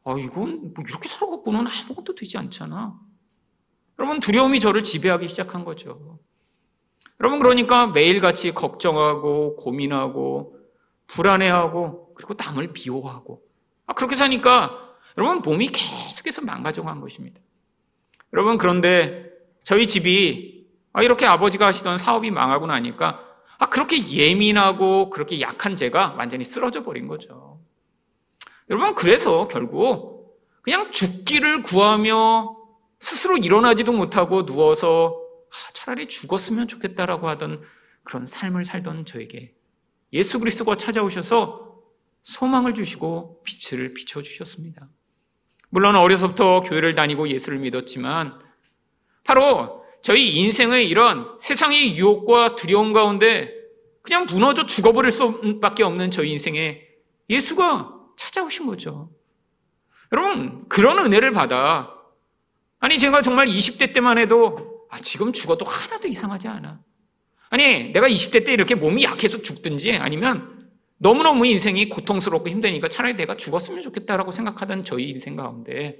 아, 0.05 0.15
이건 0.17 0.73
뭐 0.73 0.83
이렇게 0.87 1.07
살아갖고는 1.07 1.65
아무것도 1.67 2.15
되지 2.15 2.37
않잖아. 2.37 2.99
여러분, 3.99 4.19
두려움이 4.19 4.59
저를 4.59 4.83
지배하기 4.83 5.27
시작한 5.27 5.63
거죠. 5.63 6.19
여러분, 7.19 7.39
그러니까 7.39 7.87
매일같이 7.87 8.53
걱정하고, 8.53 9.55
고민하고, 9.55 10.59
불안해하고, 11.07 12.13
그리고 12.15 12.33
남을 12.37 12.73
미워하고. 12.73 13.41
아, 13.85 13.93
그렇게 13.93 14.15
사니까, 14.15 14.77
여러분, 15.17 15.41
몸이 15.41 15.67
계속해서 15.67 16.41
망가져간 16.41 16.99
것입니다. 16.99 17.39
여러분, 18.33 18.57
그런데 18.57 19.29
저희 19.61 19.87
집이, 19.87 20.67
아, 20.91 21.03
이렇게 21.03 21.25
아버지가 21.25 21.67
하시던 21.67 21.97
사업이 21.97 22.31
망하고 22.31 22.65
나니까, 22.65 23.23
아, 23.59 23.69
그렇게 23.69 24.05
예민하고, 24.09 25.11
그렇게 25.11 25.39
약한 25.39 25.75
제가 25.75 26.15
완전히 26.17 26.43
쓰러져 26.43 26.83
버린 26.83 27.07
거죠. 27.07 27.52
여러분, 28.69 28.95
그래서 28.95 29.47
결국 29.47 30.41
그냥 30.61 30.91
죽기를 30.91 31.63
구하며 31.63 32.55
스스로 32.99 33.37
일어나지도 33.37 33.91
못하고 33.91 34.45
누워서 34.45 35.19
아, 35.51 35.71
차라리 35.73 36.07
죽었으면 36.07 36.67
좋겠다라고 36.67 37.27
하던 37.29 37.61
그런 38.03 38.25
삶을 38.25 38.65
살던 38.65 39.05
저에게 39.05 39.53
예수 40.13 40.39
그리스도가 40.39 40.75
찾아오셔서 40.75 41.81
소망을 42.23 42.73
주시고 42.73 43.43
빛을 43.43 43.93
비춰 43.93 44.21
주셨습니다. 44.21 44.87
물론 45.69 45.95
어려서부터 45.95 46.61
교회를 46.61 46.95
다니고 46.95 47.27
예수를 47.29 47.59
믿었지만 47.59 48.39
바로 49.23 49.83
저희 50.01 50.37
인생의 50.37 50.87
이런 50.87 51.37
세상의 51.39 51.97
유혹과 51.97 52.55
두려움 52.55 52.93
가운데 52.93 53.53
그냥 54.01 54.25
무너져 54.25 54.65
죽어버릴 54.65 55.11
수밖에 55.11 55.83
없는 55.83 56.11
저희 56.11 56.31
인생에 56.31 56.81
예수가 57.29 58.02
찾아오신 58.23 58.65
거죠. 58.67 59.09
여러분, 60.11 60.67
그런 60.69 60.99
은혜를 60.99 61.31
받아. 61.31 61.93
아니, 62.79 62.97
제가 62.97 63.21
정말 63.21 63.47
20대 63.47 63.93
때만 63.93 64.17
해도, 64.17 64.85
아, 64.89 65.01
지금 65.01 65.33
죽어도 65.33 65.65
하나도 65.65 66.07
이상하지 66.07 66.47
않아. 66.47 66.79
아니, 67.49 67.91
내가 67.91 68.07
20대 68.07 68.45
때 68.45 68.53
이렇게 68.53 68.75
몸이 68.75 69.03
약해서 69.03 69.41
죽든지 69.41 69.93
아니면 69.93 70.69
너무너무 70.97 71.45
인생이 71.45 71.89
고통스럽고 71.89 72.49
힘드니까 72.49 72.87
차라리 72.87 73.15
내가 73.15 73.35
죽었으면 73.35 73.81
좋겠다라고 73.81 74.31
생각하던 74.31 74.83
저희 74.83 75.09
인생 75.09 75.35
가운데, 75.35 75.97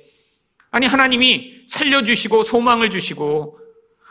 아니, 0.72 0.88
하나님이 0.88 1.66
살려주시고 1.68 2.44
소망을 2.44 2.90
주시고, 2.90 3.60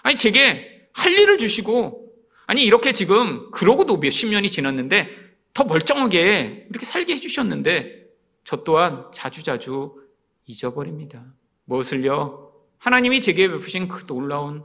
아니, 0.03 0.17
제게 0.17 0.89
할 0.93 1.13
일을 1.15 1.39
주시고, 1.39 2.13
아니, 2.47 2.63
이렇게 2.65 2.93
지금, 2.93 3.51
그러고도 3.53 3.97
몇십 3.97 4.29
년이 4.29 4.49
지났는데, 4.51 5.23
더 5.55 5.65
멀쩡하게 5.65 6.67
이렇게 6.71 6.87
살게 6.87 7.15
해주셨는데 7.15 8.02
저 8.45 8.65
또한 8.65 9.11
자주자주 9.13 10.01
잊어버립니다. 10.47 11.25
무엇을요? 11.65 12.53
하나님이 12.79 13.21
제게 13.21 13.49
베푸신 13.49 13.89
그 13.89 14.07
놀라운 14.07 14.65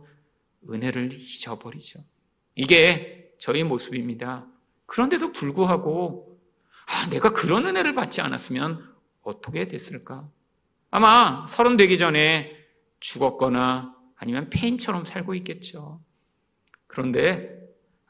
은혜를 0.69 1.13
잊어버리죠. 1.13 1.99
이게 2.55 3.31
저희 3.39 3.63
모습입니다. 3.63 4.47
그런데도 4.85 5.31
불구하고 5.31 6.39
아, 6.87 7.09
내가 7.09 7.33
그런 7.33 7.67
은혜를 7.67 7.93
받지 7.93 8.21
않았으면 8.21 8.95
어떻게 9.21 9.67
됐을까? 9.67 10.27
아마 10.89 11.45
서른 11.47 11.77
되기 11.77 11.97
전에 11.97 12.55
죽었거나 12.99 13.93
아니면 14.15 14.49
폐인처럼 14.49 15.05
살고 15.05 15.35
있겠죠. 15.35 16.01
그런데 16.87 17.57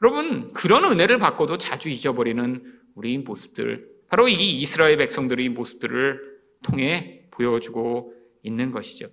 여러분, 0.00 0.52
그런 0.52 0.84
은혜를 0.84 1.18
받고도 1.18 1.58
자주 1.58 1.88
잊어버리는 1.88 2.80
우리 2.94 3.18
모습들 3.18 3.97
바로 4.08 4.28
이 4.28 4.60
이스라엘 4.60 4.96
백성들의 4.96 5.48
모습들을 5.50 6.38
통해 6.62 7.22
보여주고 7.30 8.14
있는 8.42 8.72
것이죠. 8.72 9.08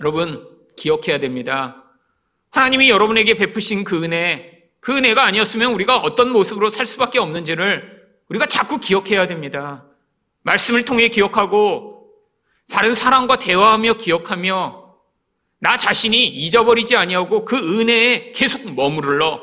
여러분, 0.00 0.46
기억해야 0.76 1.18
됩니다. 1.18 1.84
하나님이 2.50 2.90
여러분에게 2.90 3.34
베푸신 3.34 3.84
그 3.84 4.04
은혜, 4.04 4.68
그 4.80 4.96
은혜가 4.96 5.24
아니었으면 5.24 5.72
우리가 5.72 5.98
어떤 5.98 6.30
모습으로 6.30 6.68
살 6.68 6.86
수밖에 6.86 7.18
없는지를 7.18 8.04
우리가 8.28 8.46
자꾸 8.46 8.78
기억해야 8.78 9.26
됩니다. 9.26 9.86
말씀을 10.42 10.84
통해 10.84 11.08
기억하고 11.08 12.10
다른 12.70 12.94
사람과 12.94 13.38
대화하며 13.38 13.94
기억하며 13.94 14.84
나 15.58 15.76
자신이 15.76 16.26
잊어버리지 16.26 16.96
아니하고 16.96 17.44
그 17.44 17.80
은혜에 17.80 18.32
계속 18.32 18.74
머무르러 18.74 19.40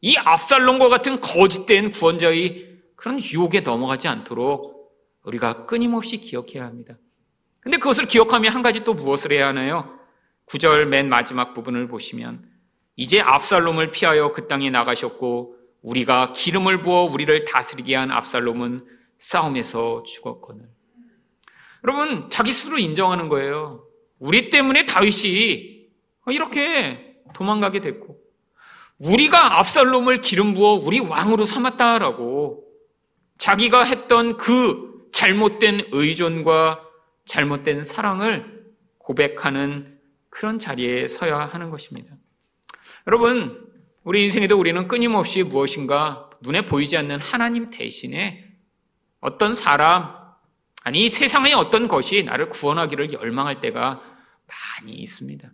이 0.00 0.16
압살롬과 0.16 0.88
같은 0.88 1.20
거짓된 1.20 1.92
구원자의 1.92 2.73
그런 3.04 3.20
유혹에 3.22 3.60
넘어가지 3.60 4.08
않도록 4.08 4.90
우리가 5.24 5.66
끊임없이 5.66 6.16
기억해야 6.16 6.64
합니다. 6.64 6.94
근데 7.60 7.76
그것을 7.76 8.06
기억하며 8.06 8.48
한 8.48 8.62
가지 8.62 8.82
또 8.82 8.94
무엇을 8.94 9.30
해야 9.32 9.48
하나요? 9.48 9.98
9절 10.46 10.86
맨 10.86 11.10
마지막 11.10 11.52
부분을 11.52 11.86
보시면 11.86 12.48
이제 12.96 13.20
압살롬을 13.20 13.90
피하여 13.90 14.32
그 14.32 14.48
땅에 14.48 14.70
나가셨고 14.70 15.54
우리가 15.82 16.32
기름을 16.32 16.80
부어 16.80 17.02
우리를 17.02 17.44
다스리게 17.44 17.94
한 17.94 18.10
압살롬은 18.10 18.86
싸움에서 19.18 20.02
죽었거늘. 20.04 20.64
여러분 21.84 22.30
자기 22.30 22.52
스스로 22.52 22.78
인정하는 22.78 23.28
거예요. 23.28 23.86
우리 24.18 24.48
때문에 24.48 24.86
다윗이 24.86 25.90
이렇게 26.28 27.18
도망가게 27.34 27.80
됐고 27.80 28.16
우리가 28.96 29.58
압살롬을 29.58 30.22
기름 30.22 30.54
부어 30.54 30.72
우리 30.72 31.00
왕으로 31.00 31.44
삼았다라고 31.44 32.33
자기가 33.44 33.84
했던 33.84 34.38
그 34.38 35.06
잘못된 35.12 35.88
의존과 35.92 36.80
잘못된 37.26 37.84
사랑을 37.84 38.64
고백하는 38.96 39.98
그런 40.30 40.58
자리에 40.58 41.08
서야 41.08 41.40
하는 41.40 41.68
것입니다. 41.68 42.14
여러분, 43.06 43.70
우리 44.02 44.24
인생에도 44.24 44.58
우리는 44.58 44.88
끊임없이 44.88 45.42
무엇인가 45.42 46.30
눈에 46.40 46.64
보이지 46.64 46.96
않는 46.96 47.20
하나님 47.20 47.68
대신에 47.68 48.50
어떤 49.20 49.54
사람, 49.54 50.16
아니 50.82 51.10
세상의 51.10 51.52
어떤 51.52 51.86
것이 51.86 52.22
나를 52.22 52.48
구원하기를 52.48 53.12
열망할 53.12 53.60
때가 53.60 54.02
많이 54.80 54.94
있습니다. 54.94 55.52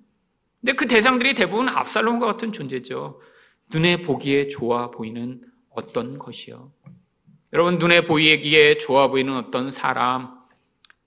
근데 0.60 0.72
그 0.74 0.86
대상들이 0.86 1.34
대부분 1.34 1.68
압살롬과 1.68 2.24
같은 2.24 2.52
존재죠. 2.52 3.20
눈에 3.72 4.02
보기에 4.02 4.46
좋아 4.46 4.92
보이는 4.92 5.40
어떤 5.70 6.20
것이요. 6.20 6.70
여러분, 7.52 7.78
눈에 7.78 8.04
보이기에 8.04 8.78
좋아 8.78 9.08
보이는 9.08 9.36
어떤 9.36 9.70
사람, 9.70 10.38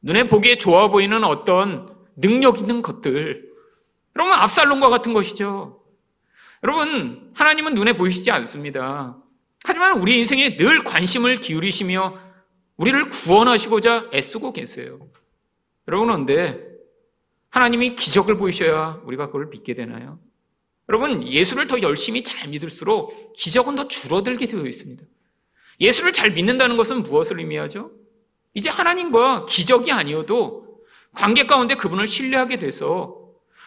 눈에 0.01 0.27
보기에 0.27 0.57
좋아 0.57 0.89
보이는 0.89 1.23
어떤 1.23 1.95
능력 2.15 2.59
있는 2.59 2.81
것들, 2.81 3.49
여러분, 4.15 4.33
압살롬과 4.33 4.89
같은 4.89 5.13
것이죠. 5.13 5.81
여러분, 6.63 7.31
하나님은 7.33 7.73
눈에 7.73 7.93
보이시지 7.93 8.29
않습니다. 8.31 9.17
하지만 9.65 9.99
우리 9.99 10.19
인생에 10.19 10.57
늘 10.57 10.83
관심을 10.83 11.37
기울이시며 11.37 12.19
우리를 12.77 13.09
구원하시고자 13.09 14.09
애쓰고 14.13 14.51
계세요. 14.53 14.99
여러분, 15.87 16.07
그런데 16.07 16.59
하나님이 17.49 17.95
기적을 17.95 18.37
보이셔야 18.37 19.01
우리가 19.05 19.27
그걸 19.27 19.47
믿게 19.47 19.73
되나요? 19.73 20.19
여러분, 20.89 21.25
예수를 21.25 21.67
더 21.67 21.81
열심히 21.81 22.23
잘 22.23 22.49
믿을수록 22.49 23.33
기적은 23.33 23.75
더 23.75 23.87
줄어들게 23.87 24.47
되어 24.47 24.65
있습니다. 24.65 25.03
예수를 25.79 26.13
잘 26.13 26.31
믿는다는 26.31 26.77
것은 26.77 27.03
무엇을 27.03 27.39
의미하죠? 27.39 27.91
이제 28.53 28.69
하나님과 28.69 29.45
기적이 29.45 29.91
아니어도 29.91 30.63
관계 31.13 31.45
가운데 31.45 31.75
그분을 31.75 32.07
신뢰하게 32.07 32.57
돼서 32.57 33.17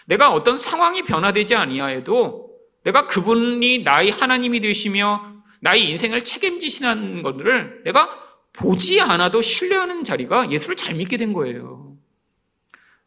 내가 0.07 0.33
어떤 0.33 0.59
상황이 0.59 1.03
변화되지 1.03 1.55
아니하여도 1.55 2.51
내가 2.85 3.07
그분이 3.07 3.81
나의 3.81 4.11
하나님이 4.11 4.61
되시며 4.61 5.37
나의 5.61 5.91
인생을 5.91 6.23
책임지시는 6.23 7.23
것들을 7.23 7.83
내가 7.85 8.09
보지 8.53 9.01
않아도 9.01 9.43
신뢰하는 9.43 10.05
자리가 10.05 10.51
예수를 10.51 10.77
잘 10.77 10.95
믿게 10.95 11.17
된 11.17 11.33
거예요. 11.33 11.97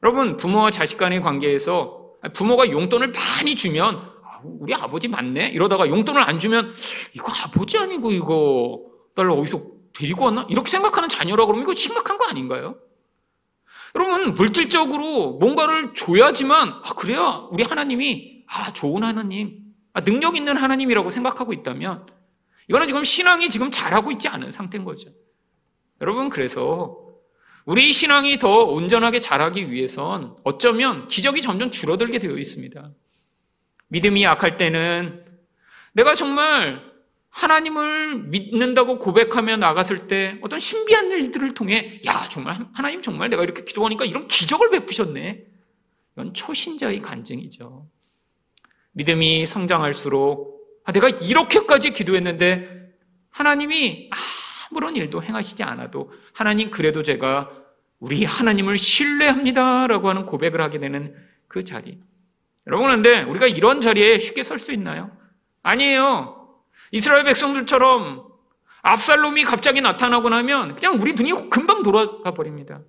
여러분, 0.03 0.37
부모와 0.37 0.71
자식 0.71 0.97
간의 0.97 1.21
관계에서 1.21 2.11
부모가 2.33 2.69
용돈을 2.69 3.11
많이 3.11 3.55
주면 3.55 3.97
아, 3.97 4.18
우리 4.43 4.73
아버지 4.73 5.07
맞네? 5.07 5.49
이러다가 5.49 5.87
용돈을 5.87 6.21
안 6.21 6.39
주면 6.39 6.73
이거 7.13 7.31
아버지 7.43 7.77
아니고 7.77 8.11
이거 8.11 8.81
딸 9.15 9.29
어디서 9.29 9.61
데리고 9.93 10.25
왔나? 10.25 10.45
이렇게 10.49 10.69
생각하는 10.69 11.09
자녀라 11.09 11.45
그러면 11.45 11.63
이거 11.63 11.73
심각한 11.73 12.17
거 12.17 12.25
아닌가요? 12.25 12.77
여러분, 13.95 14.35
물질적으로 14.35 15.31
뭔가를 15.39 15.93
줘야지만, 15.95 16.69
아, 16.69 16.93
그래야 16.95 17.47
우리 17.51 17.63
하나님이, 17.63 18.43
아, 18.47 18.71
좋은 18.71 19.03
하나님, 19.03 19.59
아, 19.93 20.01
능력 20.01 20.35
있는 20.35 20.57
하나님이라고 20.57 21.09
생각하고 21.09 21.53
있다면, 21.53 22.05
이거는 22.67 22.87
지금 22.87 23.03
신앙이 23.03 23.49
지금 23.49 23.71
잘하고 23.71 24.11
있지 24.11 24.27
않은 24.27 24.51
상태인 24.51 24.85
거죠. 24.85 25.09
여러분, 26.01 26.29
그래서 26.29 26.97
우리 27.65 27.91
신앙이 27.93 28.37
더 28.37 28.63
온전하게 28.63 29.19
자라기 29.19 29.71
위해선 29.71 30.35
어쩌면 30.43 31.07
기적이 31.07 31.41
점점 31.41 31.71
줄어들게 31.71 32.19
되어 32.19 32.37
있습니다. 32.37 32.91
믿음이 33.89 34.23
약할 34.23 34.57
때는 34.57 35.25
내가 35.93 36.15
정말 36.15 36.89
하나님을 37.29 38.23
믿는다고 38.23 38.97
고백하며 38.99 39.57
나갔을 39.57 40.07
때 40.07 40.39
어떤 40.41 40.59
신비한 40.59 41.11
일들을 41.11 41.53
통해 41.53 41.99
야 42.05 42.27
정말 42.29 42.65
하나님 42.73 43.01
정말 43.01 43.29
내가 43.29 43.43
이렇게 43.43 43.63
기도하니까 43.63 44.05
이런 44.05 44.27
기적을 44.27 44.71
베푸셨네. 44.71 45.43
이건 46.13 46.33
초신자의 46.33 47.01
간증이죠. 47.01 47.87
믿음이 48.93 49.45
성장할수록 49.45 50.59
아, 50.85 50.91
내가 50.91 51.09
이렇게까지 51.09 51.91
기도했는데 51.91 52.79
하나님이 53.29 54.09
아무런 54.71 54.95
일도 54.95 55.23
행하시지 55.23 55.63
않아도 55.63 56.11
하나님 56.33 56.71
그래도 56.71 57.03
제가 57.03 57.51
우리 57.99 58.25
하나님을 58.25 58.77
신뢰합니다라고 58.77 60.09
하는 60.09 60.25
고백을 60.25 60.61
하게 60.61 60.79
되는 60.79 61.15
그 61.47 61.63
자리. 61.63 61.99
여러분 62.69 62.85
그런데 62.85 63.23
우리가 63.23 63.47
이런 63.47 63.81
자리에 63.81 64.19
쉽게 64.19 64.43
설 64.43 64.59
수 64.59 64.71
있나요? 64.71 65.09
아니에요. 65.63 66.59
이스라엘 66.91 67.23
백성들처럼 67.23 68.29
압살롬이 68.83 69.43
갑자기 69.43 69.81
나타나고 69.81 70.29
나면 70.29 70.75
그냥 70.75 71.01
우리 71.01 71.13
눈이 71.13 71.49
금방 71.49 71.81
돌아가 71.81 72.31
버립니다. 72.33 72.81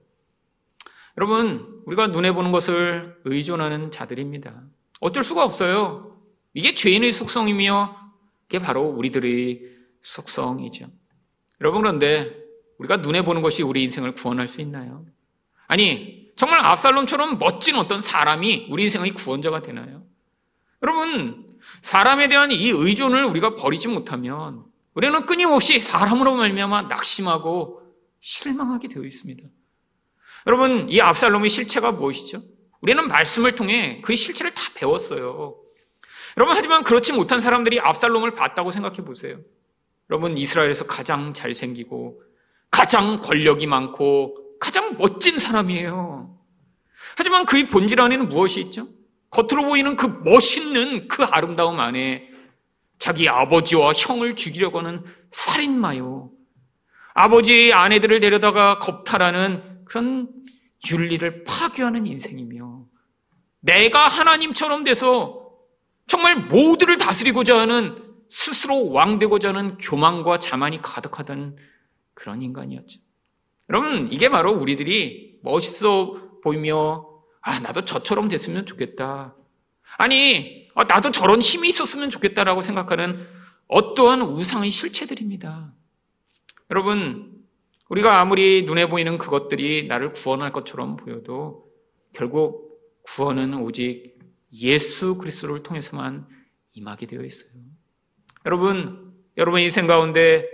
여러분, 1.16 1.82
우리가 1.86 2.08
눈에 2.08 2.32
보는 2.32 2.52
것을 2.52 3.16
의존하는 3.24 3.90
자들입니다. 3.90 4.62
어쩔 5.00 5.24
수가 5.24 5.44
없어요. 5.44 6.20
이게 6.52 6.74
죄인의 6.74 7.12
속성이며 7.12 7.96
이게 8.48 8.58
바로 8.60 8.82
우리들의 8.82 9.62
속성이죠. 10.02 10.86
여러분, 11.60 11.80
그런데 11.80 12.36
우리가 12.78 12.98
눈에 12.98 13.22
보는 13.22 13.40
것이 13.42 13.62
우리 13.62 13.82
인생을 13.84 14.12
구원할 14.12 14.46
수 14.46 14.60
있나요? 14.60 15.04
아니, 15.66 16.19
정말 16.36 16.64
압살롬처럼 16.64 17.38
멋진 17.38 17.76
어떤 17.76 18.00
사람이 18.00 18.68
우리 18.70 18.84
인생의 18.84 19.12
구원자가 19.12 19.62
되나요? 19.62 20.02
여러분, 20.82 21.46
사람에 21.82 22.28
대한 22.28 22.50
이 22.52 22.68
의존을 22.70 23.24
우리가 23.24 23.56
버리지 23.56 23.88
못하면 23.88 24.64
우리는 24.94 25.26
끊임없이 25.26 25.78
사람으로 25.78 26.34
말미암아 26.36 26.82
낙심하고 26.82 27.82
실망하게 28.20 28.88
되어 28.88 29.04
있습니다. 29.04 29.42
여러분, 30.46 30.88
이 30.88 31.00
압살롬의 31.00 31.50
실체가 31.50 31.92
무엇이죠? 31.92 32.42
우리는 32.80 33.06
말씀을 33.08 33.54
통해 33.54 34.00
그 34.02 34.16
실체를 34.16 34.54
다 34.54 34.70
배웠어요. 34.74 35.56
여러분, 36.36 36.56
하지만 36.56 36.82
그렇지 36.82 37.12
못한 37.12 37.40
사람들이 37.40 37.80
압살롬을 37.80 38.34
봤다고 38.34 38.70
생각해 38.70 39.04
보세요. 39.04 39.38
여러분, 40.08 40.38
이스라엘에서 40.38 40.86
가장 40.86 41.34
잘생기고, 41.34 42.22
가장 42.70 43.20
권력이 43.20 43.66
많고, 43.66 44.39
가장 44.60 44.96
멋진 44.98 45.38
사람이에요. 45.38 46.38
하지만 47.16 47.46
그의 47.46 47.66
본질 47.66 48.00
안에는 48.00 48.28
무엇이 48.28 48.60
있죠? 48.60 48.86
겉으로 49.30 49.64
보이는 49.64 49.96
그 49.96 50.06
멋있는 50.24 51.08
그 51.08 51.24
아름다움 51.24 51.80
안에 51.80 52.28
자기 52.98 53.28
아버지와 53.28 53.92
형을 53.94 54.36
죽이려고 54.36 54.78
하는 54.78 55.02
살인마요. 55.32 56.30
아버지의 57.14 57.72
아내들을 57.72 58.20
데려다가 58.20 58.78
겁탈하는 58.78 59.84
그런 59.84 60.28
윤리를 60.90 61.44
파괴하는 61.44 62.06
인생이며 62.06 62.84
내가 63.60 64.06
하나님처럼 64.06 64.84
돼서 64.84 65.50
정말 66.06 66.36
모두를 66.36 66.98
다스리고자 66.98 67.58
하는 67.58 68.02
스스로 68.28 68.90
왕되고자 68.90 69.48
하는 69.48 69.76
교만과 69.78 70.38
자만이 70.38 70.82
가득하던 70.82 71.56
그런 72.14 72.42
인간이었죠. 72.42 72.99
여러분, 73.70 74.08
이게 74.10 74.28
바로 74.28 74.52
우리들이 74.52 75.38
멋있어 75.42 76.40
보이며 76.42 77.08
아, 77.40 77.60
나도 77.60 77.84
저처럼 77.84 78.28
됐으면 78.28 78.66
좋겠다. 78.66 79.34
아니, 79.96 80.68
아, 80.74 80.84
나도 80.84 81.10
저런 81.12 81.40
힘이 81.40 81.68
있었으면 81.68 82.10
좋겠다라고 82.10 82.60
생각하는 82.62 83.26
어떠한 83.68 84.22
우상의 84.22 84.70
실체들입니다. 84.70 85.72
여러분, 86.70 87.40
우리가 87.88 88.20
아무리 88.20 88.64
눈에 88.64 88.86
보이는 88.86 89.18
그것들이 89.18 89.86
나를 89.86 90.12
구원할 90.12 90.52
것처럼 90.52 90.96
보여도 90.96 91.66
결국 92.12 92.80
구원은 93.02 93.54
오직 93.54 94.18
예수 94.52 95.16
그리스도를 95.16 95.62
통해서만 95.62 96.26
임하게 96.72 97.06
되어 97.06 97.22
있어요. 97.22 97.62
여러분, 98.46 99.14
여러분 99.36 99.60
인생 99.60 99.86
가운데 99.86 100.48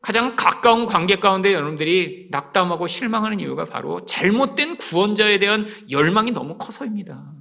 가장 0.00 0.36
가까운 0.36 0.86
관계 0.86 1.16
가운데 1.16 1.52
여러분들이 1.52 2.28
낙담하고 2.30 2.86
실망하는 2.86 3.40
이유가 3.40 3.64
바로 3.64 4.04
잘못된 4.04 4.76
구원자에 4.76 5.38
대한 5.38 5.66
열망이 5.90 6.30
너무 6.30 6.56
커서입니다. 6.56 7.32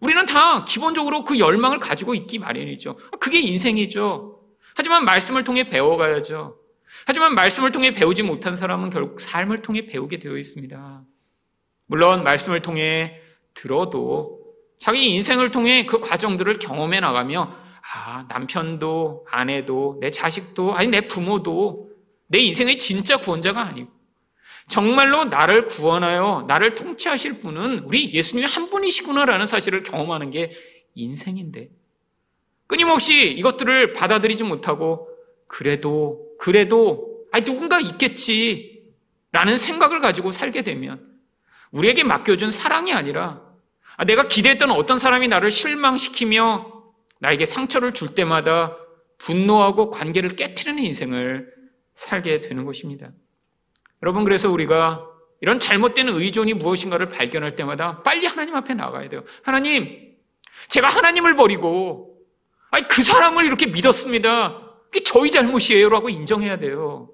우리는 0.00 0.26
다 0.26 0.64
기본적으로 0.64 1.24
그 1.24 1.38
열망을 1.38 1.78
가지고 1.78 2.14
있기 2.14 2.38
마련이죠. 2.38 2.96
그게 3.20 3.40
인생이죠. 3.40 4.40
하지만 4.74 5.04
말씀을 5.04 5.44
통해 5.44 5.64
배워가야죠. 5.64 6.56
하지만 7.06 7.34
말씀을 7.34 7.72
통해 7.72 7.90
배우지 7.90 8.22
못한 8.22 8.56
사람은 8.56 8.90
결국 8.90 9.20
삶을 9.20 9.62
통해 9.62 9.86
배우게 9.86 10.18
되어 10.18 10.36
있습니다. 10.36 11.02
물론 11.86 12.22
말씀을 12.22 12.60
통해 12.60 13.20
들어도 13.54 14.38
자기 14.78 15.14
인생을 15.14 15.50
통해 15.50 15.84
그 15.86 16.00
과정들을 16.00 16.58
경험해 16.58 17.00
나가며 17.00 17.67
아, 17.90 18.26
남편도 18.28 19.26
아내도 19.30 19.96
내 20.00 20.10
자식도 20.10 20.74
아니 20.74 20.88
내 20.88 21.08
부모도 21.08 21.90
내 22.26 22.38
인생의 22.38 22.78
진짜 22.78 23.16
구원자가 23.16 23.62
아니고. 23.62 23.90
정말로 24.68 25.24
나를 25.24 25.66
구원하여 25.66 26.44
나를 26.46 26.74
통치하실 26.74 27.40
분은 27.40 27.84
우리 27.86 28.12
예수님이 28.12 28.46
한 28.46 28.68
분이시구나라는 28.68 29.46
사실을 29.46 29.82
경험하는 29.82 30.30
게 30.30 30.52
인생인데. 30.94 31.70
끊임없이 32.66 33.30
이것들을 33.30 33.94
받아들이지 33.94 34.44
못하고 34.44 35.08
그래도 35.46 36.28
그래도 36.38 37.24
아니 37.32 37.44
누군가 37.44 37.80
있겠지 37.80 38.92
라는 39.32 39.56
생각을 39.56 40.00
가지고 40.00 40.32
살게 40.32 40.62
되면 40.62 41.06
우리에게 41.70 42.04
맡겨준 42.04 42.50
사랑이 42.50 42.92
아니라 42.92 43.42
아, 43.96 44.04
내가 44.04 44.28
기대했던 44.28 44.70
어떤 44.70 44.98
사람이 44.98 45.28
나를 45.28 45.50
실망시키며 45.50 46.77
나에게 47.18 47.46
상처를 47.46 47.94
줄 47.94 48.14
때마다 48.14 48.76
분노하고 49.18 49.90
관계를 49.90 50.30
깨뜨리는 50.30 50.82
인생을 50.82 51.52
살게 51.94 52.40
되는 52.40 52.64
것입니다. 52.64 53.10
여러분, 54.02 54.24
그래서 54.24 54.50
우리가 54.50 55.04
이런 55.40 55.58
잘못된 55.58 56.08
의존이 56.08 56.54
무엇인가를 56.54 57.08
발견할 57.08 57.56
때마다 57.56 58.02
빨리 58.02 58.26
하나님 58.26 58.54
앞에 58.54 58.74
나가야 58.74 59.08
돼요. 59.08 59.24
하나님, 59.42 60.16
제가 60.68 60.88
하나님을 60.88 61.36
버리고, 61.36 62.16
아니, 62.70 62.86
그 62.86 63.02
사람을 63.02 63.44
이렇게 63.44 63.66
믿었습니다. 63.66 64.62
그게 64.84 65.02
저희 65.04 65.30
잘못이에요. 65.30 65.88
라고 65.88 66.08
인정해야 66.08 66.58
돼요. 66.58 67.10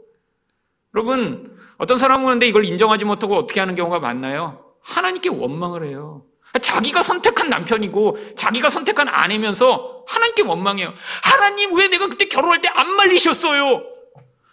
여러분, 0.95 1.59
어떤 1.77 1.99
사람은 1.99 2.27
근데 2.27 2.47
이걸 2.47 2.64
인정하지 2.64 3.05
못하고 3.05 3.35
어떻게 3.37 3.61
하는 3.61 3.75
경우가 3.75 3.99
많나요? 3.99 4.75
하나님께 4.81 5.29
원망을 5.31 5.87
해요. 5.87 6.25
자기가 6.61 7.03
선택한 7.03 7.49
남편이고 7.51 8.37
자기가 8.37 8.71
선택한 8.71 9.09
아내면서 9.09 10.05
하나님께 10.07 10.43
원망해요. 10.43 10.93
하나님 11.23 11.75
왜 11.77 11.88
내가 11.88 12.09
그때 12.09 12.27
결혼할 12.27 12.61
때 12.61 12.69
안 12.75 12.90
말리셨어요? 12.95 13.83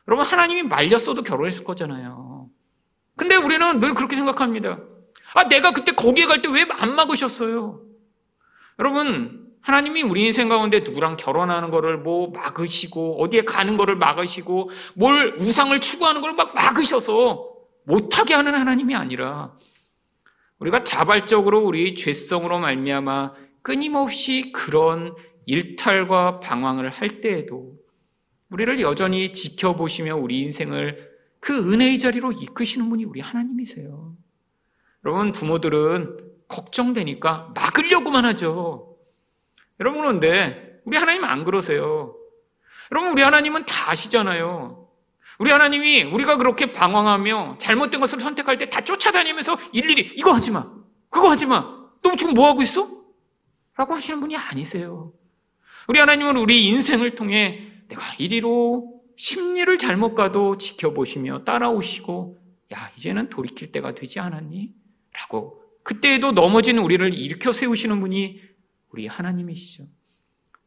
여러분 0.07 0.25
하나님이 0.25 0.63
말렸어도 0.63 1.23
결혼했을 1.23 1.63
거잖아요. 1.63 2.47
근데 3.15 3.35
우리는 3.35 3.79
늘 3.79 3.93
그렇게 3.93 4.15
생각합니다. 4.15 4.79
아 5.33 5.47
내가 5.47 5.71
그때 5.71 5.91
거기에 5.93 6.25
갈 6.25 6.41
때 6.41 6.49
왜 6.49 6.65
안 6.71 6.95
막으셨어요? 6.95 7.81
여러분 8.79 9.47
하나님이 9.61 10.01
우리 10.01 10.25
인생 10.25 10.49
가운데 10.49 10.79
누구랑 10.79 11.17
결혼하는 11.17 11.69
거를 11.69 11.97
뭐 11.97 12.31
막으시고 12.31 13.21
어디에 13.21 13.43
가는 13.43 13.77
거를 13.77 13.95
막으시고 13.95 14.71
뭘 14.95 15.35
우상을 15.39 15.79
추구하는 15.79 16.21
걸 16.21 16.33
막 16.33 16.55
막으셔서 16.55 17.47
못하게 17.83 18.33
하는 18.33 18.55
하나님이 18.55 18.95
아니라 18.95 19.53
우리가 20.61 20.83
자발적으로 20.83 21.59
우리 21.59 21.95
죄성으로 21.95 22.59
말미암아 22.59 23.33
끊임없이 23.63 24.51
그런 24.51 25.15
일탈과 25.45 26.39
방황을 26.39 26.89
할 26.89 27.21
때에도 27.21 27.75
우리를 28.49 28.79
여전히 28.81 29.33
지켜보시며 29.33 30.15
우리 30.15 30.39
인생을 30.41 31.09
그 31.39 31.73
은혜의 31.73 31.97
자리로 31.97 32.33
이끄시는 32.33 32.89
분이 32.89 33.05
우리 33.05 33.21
하나님이세요. 33.21 34.15
여러분 35.03 35.31
부모들은 35.31 36.17
걱정되니까 36.47 37.53
막으려고만 37.55 38.25
하죠. 38.25 38.97
여러분 39.79 40.01
그런데 40.01 40.79
우리 40.85 40.95
하나님 40.95 41.23
안 41.23 41.43
그러세요. 41.43 42.15
여러분 42.91 43.11
우리 43.11 43.23
하나님은 43.23 43.65
다 43.65 43.89
아시잖아요. 43.89 44.80
우리 45.39 45.51
하나님이 45.51 46.03
우리가 46.03 46.37
그렇게 46.37 46.71
방황하며 46.71 47.57
잘못된 47.59 47.99
것을 47.99 48.19
선택할 48.19 48.57
때 48.57 48.69
다 48.69 48.81
쫓아다니면서 48.81 49.57
일일이 49.73 50.13
이거 50.15 50.31
하지 50.33 50.51
마. 50.51 50.69
그거 51.09 51.29
하지 51.29 51.45
마. 51.45 51.81
너 52.03 52.15
지금 52.15 52.33
뭐 52.33 52.47
하고 52.47 52.61
있어? 52.61 52.87
라고 53.75 53.93
하시는 53.93 54.19
분이 54.19 54.35
아니세요. 54.37 55.13
우리 55.87 55.99
하나님은 55.99 56.37
우리 56.37 56.67
인생을 56.67 57.15
통해 57.15 57.67
내가 57.87 58.01
이리로 58.17 59.01
심리를 59.17 59.77
잘못 59.77 60.15
가도 60.15 60.57
지켜보시며 60.57 61.43
따라오시고 61.43 62.39
야, 62.73 62.91
이제는 62.95 63.29
돌이킬 63.29 63.71
때가 63.71 63.93
되지 63.93 64.19
않았니? 64.19 64.71
라고 65.13 65.61
그때에도 65.83 66.31
넘어진 66.31 66.77
우리를 66.77 67.13
일으켜 67.13 67.51
세우시는 67.51 67.99
분이 67.99 68.39
우리 68.89 69.07
하나님이시죠. 69.07 69.83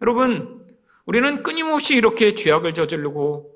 여러분, 0.02 0.66
우리는 1.06 1.42
끊임없이 1.42 1.94
이렇게 1.94 2.34
죄악을 2.34 2.74
저지르고 2.74 3.53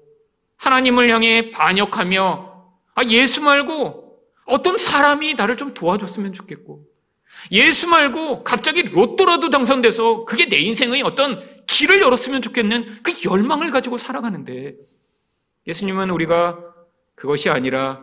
하나님을 0.58 1.08
향해 1.10 1.50
반역하며 1.50 2.48
아, 2.94 3.04
예수 3.04 3.42
말고 3.42 4.20
어떤 4.44 4.76
사람이 4.76 5.34
나를 5.34 5.56
좀 5.56 5.74
도와줬으면 5.74 6.32
좋겠고 6.32 6.84
예수 7.52 7.88
말고 7.88 8.42
갑자기 8.44 8.82
로또라도 8.82 9.50
당선돼서 9.50 10.24
그게 10.24 10.48
내 10.48 10.58
인생의 10.58 11.02
어떤 11.02 11.42
길을 11.66 12.00
열었으면 12.00 12.42
좋겠는 12.42 13.02
그 13.02 13.12
열망을 13.24 13.70
가지고 13.70 13.98
살아가는데 13.98 14.74
예수님은 15.66 16.10
우리가 16.10 16.58
그것이 17.14 17.50
아니라 17.50 18.02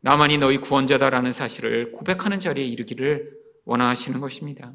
나만이 0.00 0.38
너희 0.38 0.58
구원자다라는 0.58 1.32
사실을 1.32 1.92
고백하는 1.92 2.38
자리에 2.38 2.64
이르기를 2.64 3.32
원하시는 3.64 4.20
것입니다. 4.20 4.72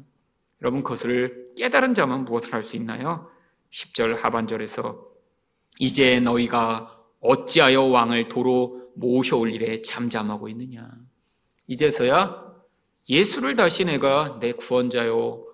여러분 0.60 0.82
그것을 0.82 1.52
깨달은 1.56 1.94
자만 1.94 2.24
무엇을 2.24 2.52
할 2.52 2.64
수 2.64 2.76
있나요? 2.76 3.30
10절 3.70 4.18
하반절에서 4.18 5.06
이제 5.78 6.20
너희가 6.20 7.01
어찌하여 7.22 7.84
왕을 7.84 8.28
도로 8.28 8.90
모셔올 8.94 9.52
일에 9.52 9.80
잠잠하고 9.80 10.48
있느냐. 10.50 10.90
이제서야 11.66 12.52
예수를 13.08 13.56
다시 13.56 13.84
내가 13.84 14.38
내 14.40 14.52
구원자요 14.52 15.46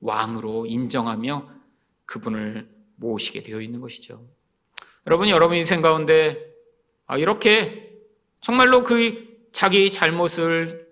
왕으로 0.00 0.66
인정하며 0.66 1.48
그분을 2.04 2.68
모시게 2.96 3.42
되어 3.42 3.60
있는 3.60 3.80
것이죠. 3.80 4.24
여러분, 5.06 5.28
여러분 5.28 5.56
인생 5.56 5.82
가운데 5.82 6.54
아, 7.06 7.18
이렇게 7.18 7.98
정말로 8.40 8.82
그 8.82 9.48
자기 9.52 9.90
잘못을 9.90 10.88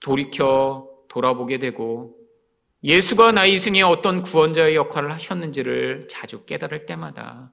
돌이켜 0.00 0.88
돌아보게 1.08 1.58
되고 1.58 2.16
예수가 2.84 3.32
나의 3.32 3.54
인생에 3.54 3.82
어떤 3.82 4.22
구원자의 4.22 4.76
역할을 4.76 5.12
하셨는지를 5.12 6.06
자주 6.08 6.44
깨달을 6.44 6.86
때마다 6.86 7.50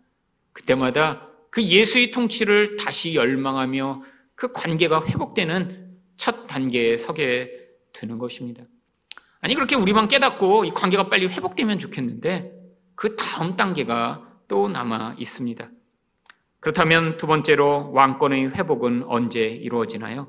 그때마다 0.54 1.35
그 1.56 1.64
예수의 1.64 2.12
통치를 2.12 2.76
다시 2.76 3.16
열망하며 3.16 4.04
그 4.36 4.52
관계가 4.52 5.06
회복되는 5.06 5.96
첫 6.18 6.48
단계에 6.48 6.98
서게 6.98 7.50
되는 7.94 8.18
것입니다. 8.18 8.66
아니, 9.40 9.56
그렇게 9.56 9.78
우리만 9.78 10.10
깨닫고 10.10 10.66
이 10.66 10.72
관계가 10.72 11.08
빨리 11.08 11.28
회복되면 11.28 11.80
좋겠는데 11.80 12.52
그 12.96 13.16
다음 13.16 13.56
단계가 13.56 14.30
또 14.50 14.68
남아 14.68 15.16
있습니다. 15.18 15.70
그렇다면 16.60 17.16
두 17.16 17.26
번째로 17.26 17.90
왕권의 17.94 18.50
회복은 18.50 19.06
언제 19.08 19.46
이루어지나요? 19.46 20.28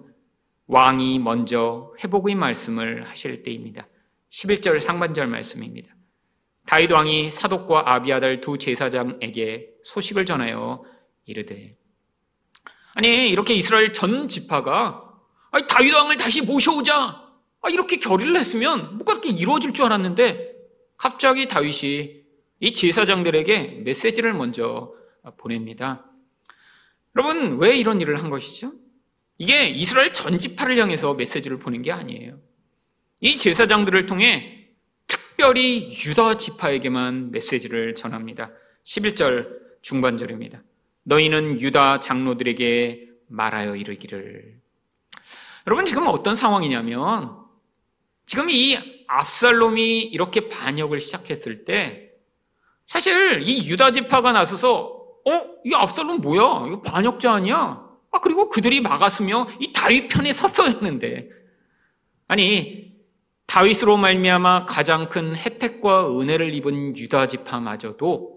왕이 0.69 1.19
먼저 1.19 1.93
회복의 2.05 2.37
말씀을 2.37 3.11
하실 3.11 3.43
때입니다. 3.43 3.89
11절 4.31 4.79
상반절 4.79 5.27
말씀입니다. 5.27 5.93
다윗 6.67 6.93
왕이 6.93 7.33
사독과 7.33 7.93
아비아달 7.95 8.41
두 8.41 8.59
제사장에게 8.59 9.71
소식을 9.83 10.25
전하여 10.25 10.85
이르되 11.27 11.77
아니 12.95 13.29
이렇게 13.29 13.53
이스라엘 13.55 13.93
전 13.93 14.27
지파가 14.27 15.03
아니, 15.51 15.67
다윗 15.67 15.93
왕을 15.93 16.17
다시 16.17 16.43
모셔오자 16.43 17.27
아, 17.62 17.69
이렇게 17.69 17.99
결의를 17.99 18.37
했으면 18.37 18.93
뭔가 18.93 19.12
이렇게 19.12 19.29
이루어질 19.29 19.75
줄 19.75 19.85
알았는데 19.87 20.55
갑자기 20.97 21.47
다윗이 21.47 22.25
이 22.61 22.73
제사장들에게 22.73 23.83
메시지를 23.85 24.33
먼저 24.33 24.95
보냅니다. 25.37 26.07
여러분 27.15 27.59
왜 27.59 27.77
이런 27.77 28.01
일을 28.01 28.19
한 28.23 28.31
것이죠? 28.31 28.73
이게 29.39 29.69
이스라엘 29.69 30.12
전 30.12 30.39
지파를 30.39 30.79
향해서 30.79 31.15
메시지를 31.15 31.59
보낸 31.59 31.83
게 31.83 31.93
아니에요. 31.93 32.39
이 33.21 33.37
제사장들을 33.37 34.07
통해 34.07 34.69
특별히 35.07 35.93
유다 35.93 36.39
지파에게만 36.39 37.33
메시지를 37.33 37.95
전합니다. 37.95 38.51
11절 38.85 39.83
중반절입니다. 39.83 40.62
너희는 41.07 41.61
유다 41.61 42.01
장로들에게 42.01 43.09
말하여 43.29 43.77
이르기를. 43.77 44.57
여러분, 45.66 45.87
지금 45.87 46.07
어떤 46.09 46.35
상황이냐면, 46.35 47.37
지금 48.27 48.51
이 48.51 48.77
압살롬이 49.07 50.01
이렇게 50.01 50.49
반역을 50.49 50.99
시작했을 50.99 51.64
때, 51.64 52.11
사실 52.88 53.42
이 53.42 53.69
유다 53.69 53.92
지파가 53.92 54.33
나서서, 54.33 54.87
어? 55.25 55.47
이 55.64 55.75
압살롬 55.75 56.21
뭐야? 56.21 56.66
이거 56.69 56.83
반역자 56.83 57.33
아니야? 57.33 57.85
아, 58.11 58.21
그리고 58.21 58.49
그들이 58.49 58.81
막았으며 58.81 59.47
이 59.61 59.73
다윗 59.73 60.09
편에 60.09 60.33
섰어야 60.33 60.71
했는데. 60.71 61.29
아니, 62.27 62.97
다윗으로 63.47 63.97
말미암아 63.97 64.66
가장 64.66 65.09
큰 65.09 65.37
혜택과 65.37 66.19
은혜를 66.19 66.53
입은 66.55 66.97
유다 66.97 67.29
지파마저도 67.29 68.36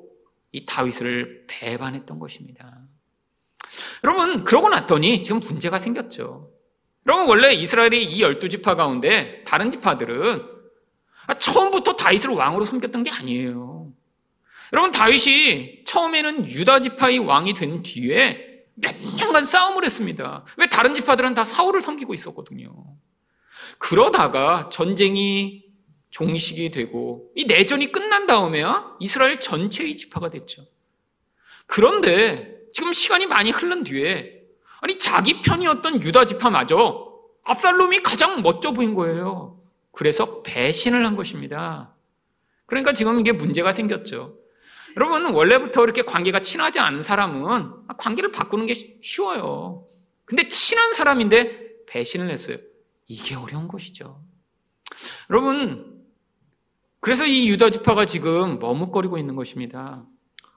이 0.51 0.65
다윗을 0.65 1.45
배반했던 1.47 2.19
것입니다. 2.19 2.79
여러분, 4.03 4.43
그러고 4.43 4.69
났더니 4.69 5.23
지금 5.23 5.39
문제가 5.39 5.79
생겼죠. 5.79 6.49
여러분, 7.05 7.27
원래 7.27 7.53
이스라엘의 7.53 8.05
이 8.05 8.21
열두 8.21 8.49
지파 8.49 8.75
가운데 8.75 9.43
다른 9.45 9.71
지파들은 9.71 10.43
처음부터 11.39 11.95
다윗을 11.95 12.31
왕으로 12.31 12.65
섬겼던 12.65 13.03
게 13.03 13.11
아니에요. 13.11 13.91
여러분, 14.73 14.91
다윗이 14.91 15.83
처음에는 15.85 16.49
유다 16.49 16.79
지파의 16.79 17.19
왕이 17.19 17.53
된 17.53 17.83
뒤에 17.83 18.65
몇 18.75 18.95
년간 19.17 19.43
싸움을 19.43 19.83
했습니다. 19.83 20.45
왜 20.57 20.67
다른 20.67 20.95
지파들은 20.95 21.33
다 21.33 21.43
사울을 21.43 21.81
섬기고 21.81 22.13
있었거든요. 22.13 22.71
그러다가 23.77 24.69
전쟁이 24.71 25.68
종식이 26.09 26.71
되고 26.71 27.31
이 27.35 27.45
내전이 27.45 27.91
끝난 27.91 28.25
다음에야 28.25 28.95
이스라엘 28.99 29.39
전체의 29.39 29.97
지파가 29.97 30.29
됐죠. 30.29 30.65
그런데 31.65 32.59
지금 32.73 32.93
시간이 32.93 33.25
많이 33.25 33.51
흐른 33.51 33.83
뒤에 33.83 34.41
아니 34.81 34.97
자기 34.97 35.41
편이었던 35.41 36.01
유다 36.01 36.25
지파마저 36.25 37.09
압살롬이 37.43 38.01
가장 38.01 38.41
멋져 38.41 38.71
보인 38.71 38.95
거예요. 38.95 39.59
그래서 39.91 40.41
배신을 40.43 41.05
한 41.05 41.15
것입니다. 41.15 41.93
그러니까 42.65 42.93
지금 42.93 43.19
이게 43.19 43.31
문제가 43.31 43.71
생겼죠. 43.73 44.37
여러분 44.95 45.25
원래부터 45.25 45.83
이렇게 45.83 46.01
관계가 46.01 46.41
친하지 46.41 46.79
않은 46.79 47.03
사람은 47.03 47.87
관계를 47.97 48.31
바꾸는 48.31 48.65
게 48.67 48.97
쉬워요. 49.01 49.87
근데 50.25 50.47
친한 50.47 50.93
사람인데 50.93 51.85
배신을 51.87 52.29
했어요. 52.29 52.57
이게 53.07 53.35
어려운 53.35 53.67
것이죠. 53.67 54.21
여러분 55.29 55.88
그래서 56.99 57.25
이 57.25 57.49
유다 57.49 57.69
지파가 57.69 58.05
지금 58.05 58.59
머뭇거리고 58.59 59.17
있는 59.17 59.35
것입니다. 59.35 60.03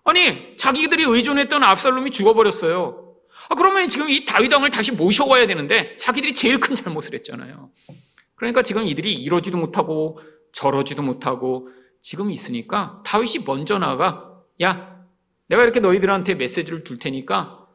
아니, 0.04 0.56
자기들이 0.56 1.04
의존했던 1.04 1.62
압살롬이 1.62 2.10
죽어버렸어요. 2.10 3.14
아, 3.48 3.54
그러면 3.54 3.88
지금 3.88 4.10
이 4.10 4.24
다윗 4.24 4.52
왕을 4.52 4.70
다시 4.70 4.92
모셔와야 4.92 5.46
되는데 5.46 5.96
자기들이 5.96 6.34
제일 6.34 6.58
큰 6.58 6.74
잘못을 6.74 7.14
했잖아요. 7.14 7.70
그러니까 8.34 8.62
지금 8.62 8.86
이들이 8.86 9.12
이러지도 9.14 9.56
못하고 9.58 10.18
저러지도 10.52 11.02
못하고 11.02 11.68
지금 12.02 12.30
있으니까 12.30 13.00
다윗이 13.04 13.44
먼저 13.46 13.78
나가 13.78 14.32
야, 14.62 15.06
내가 15.46 15.62
이렇게 15.62 15.80
너희들한테 15.80 16.34
메시지를 16.34 16.82
둘 16.82 16.98
테니까 16.98 17.66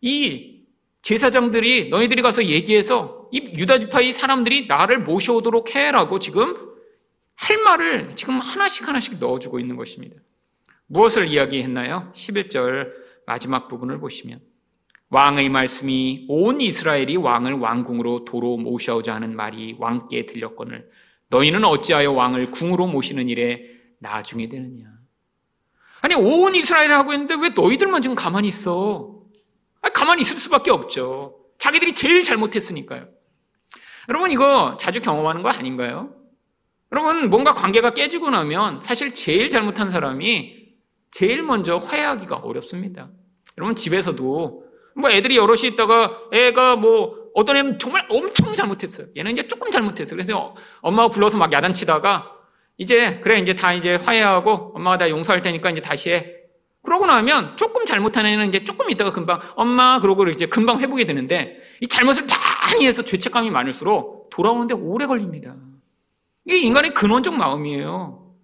이 0.00 0.62
제사장들이 1.02 1.90
너희들이 1.90 2.22
가서 2.22 2.44
얘기해서 2.44 3.28
이 3.30 3.38
유다 3.56 3.78
지파의 3.78 4.12
사람들이 4.12 4.66
나를 4.66 5.00
모셔오도록 5.00 5.74
해라고 5.76 6.18
지금 6.18 6.65
할 7.36 7.58
말을 7.58 8.16
지금 8.16 8.38
하나씩 8.40 8.88
하나씩 8.88 9.18
넣어주고 9.18 9.58
있는 9.60 9.76
것입니다. 9.76 10.16
무엇을 10.86 11.28
이야기했나요? 11.28 12.12
11절 12.14 12.92
마지막 13.26 13.68
부분을 13.68 13.98
보시면 13.98 14.40
왕의 15.10 15.48
말씀이 15.50 16.26
온 16.28 16.60
이스라엘이 16.60 17.16
왕을 17.16 17.54
왕궁으로 17.54 18.24
도로 18.24 18.56
모셔오자 18.56 19.14
하는 19.14 19.36
말이 19.36 19.76
왕께 19.78 20.26
들렸거늘 20.26 20.90
너희는 21.28 21.64
어찌하여 21.64 22.12
왕을 22.12 22.50
궁으로 22.50 22.86
모시는 22.86 23.28
일에 23.28 23.62
나중에 23.98 24.48
되느냐. 24.48 24.86
아니 26.00 26.14
온 26.14 26.54
이스라엘이 26.54 26.92
하고 26.92 27.12
있는데 27.12 27.34
왜 27.34 27.50
너희들만 27.50 28.02
지금 28.02 28.14
가만히 28.14 28.48
있어? 28.48 29.22
아니, 29.80 29.92
가만히 29.92 30.22
있을 30.22 30.38
수밖에 30.38 30.70
없죠. 30.70 31.38
자기들이 31.58 31.94
제일 31.94 32.22
잘못했으니까요. 32.22 33.08
여러분 34.08 34.30
이거 34.30 34.76
자주 34.78 35.00
경험하는 35.00 35.42
거 35.42 35.48
아닌가요? 35.48 36.14
여러분 36.92 37.30
뭔가 37.30 37.52
관계가 37.52 37.90
깨지고 37.90 38.30
나면 38.30 38.80
사실 38.82 39.14
제일 39.14 39.50
잘못한 39.50 39.90
사람이 39.90 40.66
제일 41.10 41.42
먼저 41.42 41.76
화해하기가 41.76 42.36
어렵습니다. 42.36 43.08
여러분 43.58 43.74
집에서도 43.74 44.64
뭐 44.94 45.10
애들이 45.10 45.36
여럿이 45.36 45.66
있다가 45.72 46.18
애가 46.32 46.76
뭐 46.76 47.26
어떤 47.34 47.56
애는 47.56 47.78
정말 47.78 48.06
엄청 48.08 48.54
잘못했어요. 48.54 49.08
얘는 49.16 49.32
이제 49.32 49.46
조금 49.48 49.70
잘못했어요. 49.70 50.16
그래서 50.16 50.54
엄마가 50.80 51.08
불러서 51.08 51.36
막 51.36 51.52
야단치다가 51.52 52.32
이제 52.78 53.20
그래 53.20 53.38
이제 53.38 53.54
다 53.54 53.72
이제 53.72 53.96
화해하고 53.96 54.72
엄마가 54.74 54.98
다 54.98 55.10
용서할 55.10 55.42
테니까 55.42 55.70
이제 55.70 55.80
다시 55.80 56.10
해. 56.10 56.34
그러고 56.82 57.04
나면 57.06 57.56
조금 57.56 57.84
잘못한 57.84 58.26
애는 58.26 58.48
이제 58.48 58.64
조금 58.64 58.90
있다가 58.90 59.12
금방 59.12 59.40
엄마 59.56 60.00
그러고 60.00 60.26
이제 60.28 60.46
금방 60.46 60.80
회복이 60.80 61.04
되는데 61.04 61.60
이 61.80 61.88
잘못을 61.88 62.26
많이 62.26 62.86
해서 62.86 63.02
죄책감이 63.02 63.50
많을수록 63.50 64.30
돌아오는데 64.30 64.74
오래 64.74 65.06
걸립니다. 65.06 65.56
이게 66.46 66.58
인간의 66.58 66.94
근원적 66.94 67.34
마음이에요. 67.34 68.34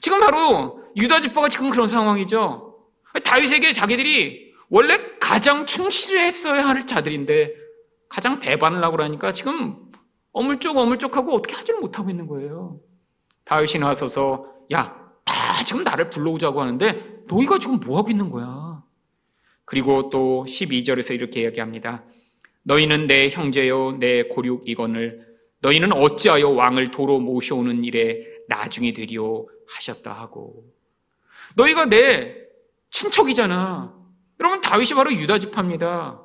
지금 0.00 0.20
바로 0.20 0.82
유다 0.96 1.20
지파가 1.20 1.48
지금 1.48 1.70
그런 1.70 1.86
상황이죠. 1.86 2.78
다윗에게 3.24 3.72
자기들이 3.72 4.54
원래 4.70 4.96
가장 5.20 5.66
충실했어야 5.66 6.66
할 6.66 6.86
자들인데 6.86 7.54
가장 8.08 8.40
배반을 8.40 8.82
하고 8.82 8.96
그러니까 8.96 9.32
지금 9.32 9.76
어물쩍 10.32 10.76
어물쩍하고 10.76 11.34
어떻게 11.34 11.54
하지를 11.54 11.80
못하고 11.80 12.10
있는 12.10 12.26
거예요. 12.26 12.80
다윗이 13.44 13.80
나서서 13.80 14.46
야, 14.72 14.96
다 15.24 15.64
지금 15.64 15.84
나를 15.84 16.08
불러오자고 16.08 16.60
하는데 16.60 17.22
너희가 17.28 17.58
지금 17.58 17.78
뭐 17.80 17.98
하고 17.98 18.10
있는 18.10 18.30
거야? 18.30 18.82
그리고 19.64 20.08
또 20.10 20.44
12절에서 20.48 21.14
이렇게 21.14 21.42
이야기합니다. 21.42 22.04
너희는 22.62 23.06
내 23.06 23.28
형제요 23.28 23.92
내 23.98 24.24
고륙이건을 24.24 25.29
너희는 25.60 25.92
어찌하여 25.92 26.50
왕을 26.50 26.90
도로 26.90 27.20
모셔오는 27.20 27.84
일에 27.84 28.26
나중에 28.48 28.92
되리오 28.92 29.48
하셨다 29.68 30.12
하고 30.12 30.64
너희가 31.56 31.86
내 31.86 32.36
친척이잖아. 32.90 33.94
여러분 34.40 34.60
다윗이 34.60 34.94
바로 34.94 35.12
유다 35.12 35.38
지파입니다. 35.38 36.20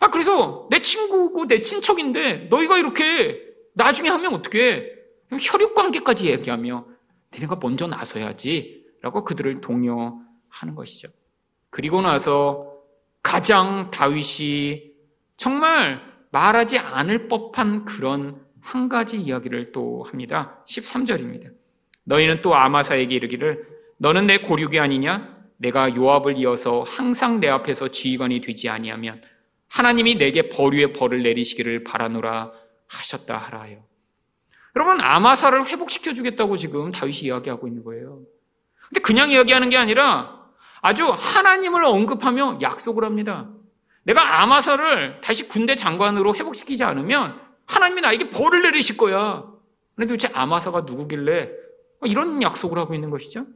아 0.00 0.10
그래서 0.10 0.68
내 0.70 0.80
친구고 0.80 1.46
내 1.46 1.62
친척인데 1.62 2.48
너희가 2.50 2.78
이렇게 2.78 3.40
나중에 3.74 4.08
하면 4.08 4.34
어떻게 4.34 4.92
혈육 5.30 5.74
관계까지 5.74 6.26
얘기하며 6.26 6.86
니네가 7.34 7.56
먼저 7.60 7.86
나서야지라고 7.86 9.24
그들을 9.24 9.60
독려하는 9.60 10.74
것이죠. 10.76 11.08
그리고 11.70 12.00
나서 12.00 12.72
가장 13.22 13.90
다윗이 13.90 14.92
정말 15.36 16.00
말하지 16.30 16.78
않을 16.78 17.28
법한 17.28 17.84
그런 17.84 18.45
한 18.66 18.88
가지 18.88 19.16
이야기를 19.16 19.70
또 19.70 20.02
합니다. 20.02 20.58
13절입니다. 20.66 21.52
너희는 22.02 22.42
또 22.42 22.56
아마사에게 22.56 23.14
이르기를 23.14 23.64
너는 23.98 24.26
내 24.26 24.38
고륙이 24.38 24.80
아니냐? 24.80 25.36
내가 25.58 25.94
요압을 25.94 26.36
이어서 26.38 26.82
항상 26.82 27.38
내 27.38 27.48
앞에서 27.48 27.88
지휘관이 27.88 28.40
되지 28.40 28.68
아니하면 28.68 29.22
하나님이 29.68 30.16
내게 30.16 30.48
벌유의 30.48 30.94
벌을 30.94 31.22
내리시기를 31.22 31.84
바라노라 31.84 32.50
하셨다 32.88 33.38
하라요. 33.38 33.84
여러분 34.74 35.00
아마사를 35.00 35.64
회복시켜 35.66 36.12
주겠다고 36.12 36.56
지금 36.56 36.90
다윗이 36.90 37.18
이야기하고 37.22 37.68
있는 37.68 37.84
거예요. 37.84 38.22
근데 38.88 39.00
그냥 39.00 39.30
이야기하는 39.30 39.70
게 39.70 39.76
아니라 39.76 40.44
아주 40.82 41.08
하나님을 41.08 41.84
언급하며 41.84 42.58
약속을 42.62 43.04
합니다. 43.04 43.48
내가 44.02 44.42
아마사를 44.42 45.20
다시 45.20 45.48
군대 45.48 45.76
장관으로 45.76 46.34
회복시키지 46.34 46.82
않으면 46.82 47.45
하나님이 47.66 48.00
나에게 48.00 48.30
벌을 48.30 48.62
내리실 48.62 48.96
거야. 48.96 49.44
근데 49.94 50.08
도대체 50.08 50.32
아마사가 50.34 50.82
누구길래 50.82 51.50
이런 52.04 52.42
약속을 52.42 52.78
하고 52.78 52.94
있는 52.94 53.10
것이죠? 53.10 53.46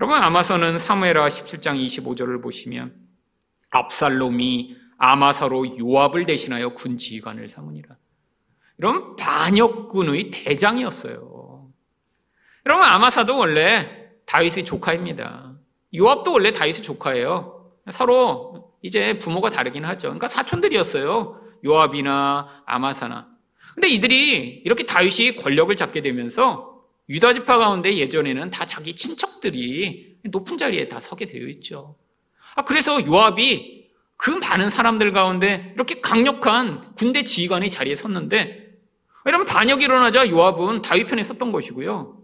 여러분 0.00 0.20
아마사는 0.20 0.76
사무엘하 0.76 1.28
17장 1.28 1.84
25절을 1.84 2.42
보시면 2.42 2.94
압살롬이 3.70 4.76
아마사로 4.98 5.78
요압을 5.78 6.26
대신하여 6.26 6.70
군 6.70 6.98
지휘관을 6.98 7.48
삼으니라. 7.48 7.96
이런 8.78 9.16
반역군의 9.16 10.30
대장이었어요. 10.30 11.70
여러분 12.66 12.84
아마사도 12.84 13.38
원래 13.38 14.10
다윗의 14.26 14.64
조카입니다. 14.64 15.54
요압도 15.94 16.32
원래 16.32 16.52
다윗의 16.52 16.82
조카예요. 16.82 17.72
서로 17.90 18.72
이제 18.82 19.18
부모가 19.18 19.50
다르긴 19.50 19.84
하죠. 19.84 20.08
그러니까 20.08 20.28
사촌들이었어요. 20.28 21.40
요압이나 21.64 22.62
아마사나. 22.66 23.28
근데 23.74 23.88
이들이 23.88 24.62
이렇게 24.64 24.84
다윗이 24.84 25.36
권력을 25.36 25.74
잡게 25.74 26.00
되면서 26.02 26.82
유다 27.08 27.34
지파 27.34 27.58
가운데 27.58 27.96
예전에는 27.96 28.50
다 28.50 28.64
자기 28.66 28.94
친척들이 28.94 30.16
높은 30.24 30.56
자리에 30.56 30.88
다 30.88 31.00
서게 31.00 31.26
되어 31.26 31.46
있죠. 31.48 31.96
아 32.54 32.62
그래서 32.62 33.04
요압이 33.04 33.84
그 34.16 34.30
많은 34.30 34.70
사람들 34.70 35.12
가운데 35.12 35.72
이렇게 35.74 36.00
강력한 36.00 36.94
군대 36.94 37.24
지휘관이 37.24 37.68
자리에 37.68 37.94
섰는데 37.94 38.64
이러면 39.26 39.46
반역이 39.46 39.84
일어나자 39.84 40.28
요압은 40.28 40.82
다윗 40.82 41.08
편에 41.08 41.24
섰던 41.24 41.50
것이고요. 41.50 42.22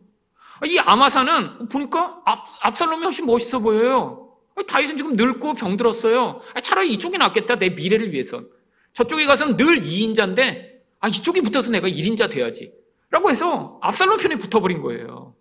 이 0.67 0.79
아마사는 0.79 1.69
보니까 1.69 2.21
압, 2.25 2.45
압살롬이 2.61 3.05
훨씬 3.05 3.27
멋있어 3.27 3.59
보여요. 3.61 4.29
다윗은 4.67 4.99
지금 4.99 5.17
늙고 5.17 5.55
병들었어요. 5.55 6.43
차라리 6.63 6.93
이쪽이 6.93 7.17
낫겠다. 7.19 7.57
내 7.57 7.71
미래를 7.71 8.13
위해선. 8.13 8.47
저쪽에 8.93 9.27
가서는 9.27 9.57
늘 9.57 9.81
2인자인데 9.81 10.71
아 11.01 11.09
이쪽에 11.09 11.41
붙어서 11.41 11.71
내가 11.71 11.89
1인자 11.89 12.31
돼야지. 12.31 12.73
라고 13.11 13.31
해서 13.31 13.79
압살롬 13.83 14.19
편에 14.19 14.37
붙어버린 14.37 14.83
거예요. 14.83 15.35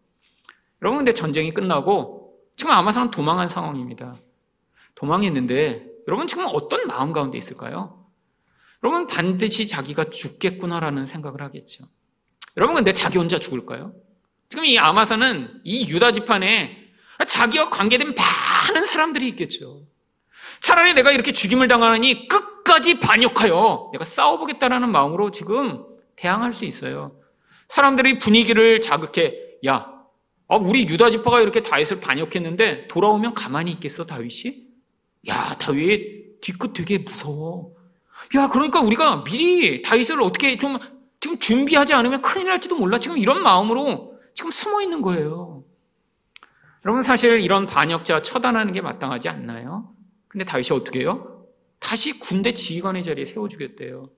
여러분 0.82 1.00
근데 1.00 1.14
전쟁이 1.14 1.54
끝나고 1.54 2.40
지금 2.56 2.72
아마사는 2.72 3.12
도망한 3.12 3.48
상황입니다. 3.48 4.16
도망했는데 4.96 5.86
여러분 6.08 6.28
지금 6.28 6.46
어떤 6.48 6.88
마음 6.88 7.14
가운데 7.14 7.38
있을까요? 7.38 8.06
여러분 8.84 9.08
반드시 9.08 9.68
자기가 9.68 10.10
죽겠구나라는 10.10 11.06
생각을 11.06 11.42
하겠죠. 11.42 11.86
여러분 12.58 12.76
근데 12.76 12.94
자기 12.94 13.18
혼자 13.18 13.38
죽을까요? 13.38 13.94
지금 14.50 14.66
이 14.66 14.80
아마사는 14.80 15.62
이 15.64 15.88
유다 15.88 16.12
집안에 16.12 16.90
자기와 17.28 17.70
관계된 17.70 18.16
많은 18.16 18.86
사람들이 18.86 19.28
있겠죠. 19.30 19.86
차라리 20.62 20.94
내가 20.94 21.12
이렇게 21.12 21.32
죽임을 21.32 21.68
당하니 21.68 22.28
끝까지 22.28 23.00
반역하여 23.00 23.90
내가 23.94 24.04
싸워보겠다라는 24.04 24.90
마음으로 24.92 25.32
지금 25.32 25.86
대항할 26.16 26.54
수 26.54 26.66
있어요. 26.66 27.16
사람들이 27.68 28.18
분위기를 28.18 28.82
자극해, 28.82 29.36
야, 29.68 29.94
아, 30.48 30.56
우리 30.56 30.88
유다 30.88 31.12
지파가 31.12 31.42
이렇게 31.42 31.62
다윗을 31.62 32.00
반역했는데 32.00 32.88
돌아오면 32.88 33.36
가만히 33.36 33.72
있겠어, 33.74 34.06
다윗이? 34.06 34.64
야, 35.30 35.56
다윗 35.60 36.42
뒤끝 36.42 36.74
되게 36.74 36.98
무서워. 36.98 37.74
야, 38.36 38.50
그러니까 38.50 38.82
우리가 38.82 39.24
미리 39.24 39.82
다윗을 39.82 40.22
어떻게 40.22 40.58
좀 40.58 40.80
지금 41.20 41.38
준비하지 41.38 41.94
않으면 41.94 42.22
큰일 42.22 42.48
날지도 42.48 42.78
몰라. 42.78 42.98
지금 42.98 43.18
이런 43.18 43.44
마음으로 43.44 44.18
지금 44.34 44.52
숨어 44.52 44.82
있는 44.82 45.02
거예요. 45.02 45.64
여러분 46.86 47.04
사실 47.04 47.42
이런 47.42 47.66
반역자 47.66 48.22
처단하는 48.22 48.74
게 48.74 48.82
마땅하지 48.82 49.30
않나요? 49.30 49.94
근데 50.30 50.46
다윗이 50.46 50.70
어떻게 50.72 51.02
해요? 51.02 51.46
다시 51.80 52.18
군대 52.20 52.54
지휘관의 52.54 53.04
자리에 53.04 53.26
세워주겠대요. 53.26 54.10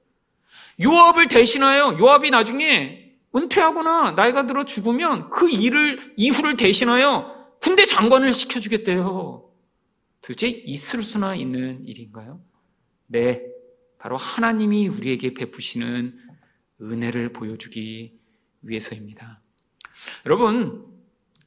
요압을 0.84 1.28
대신하여 1.28 1.98
요압이 2.00 2.30
나중에 2.30 3.14
은퇴하거나 3.36 4.12
나이가 4.12 4.46
들어 4.46 4.66
죽으면 4.66 5.30
그 5.30 5.50
일을 5.50 6.14
이후를 6.18 6.58
대신하여 6.58 7.42
군대 7.62 7.86
장관을 7.86 8.34
시켜주겠대요. 8.34 9.50
도대체 10.22 10.48
있을 10.48 11.02
수나 11.02 11.36
있는 11.36 11.88
일인가요? 11.88 12.42
네, 13.08 13.42
바로 13.98 14.18
하나님이 14.18 14.88
우리에게 14.88 15.34
베푸시는 15.34 16.18
은혜를 16.82 17.32
보여주기 17.34 18.20
위해서입니다. 18.62 19.42
여러분, 20.26 20.86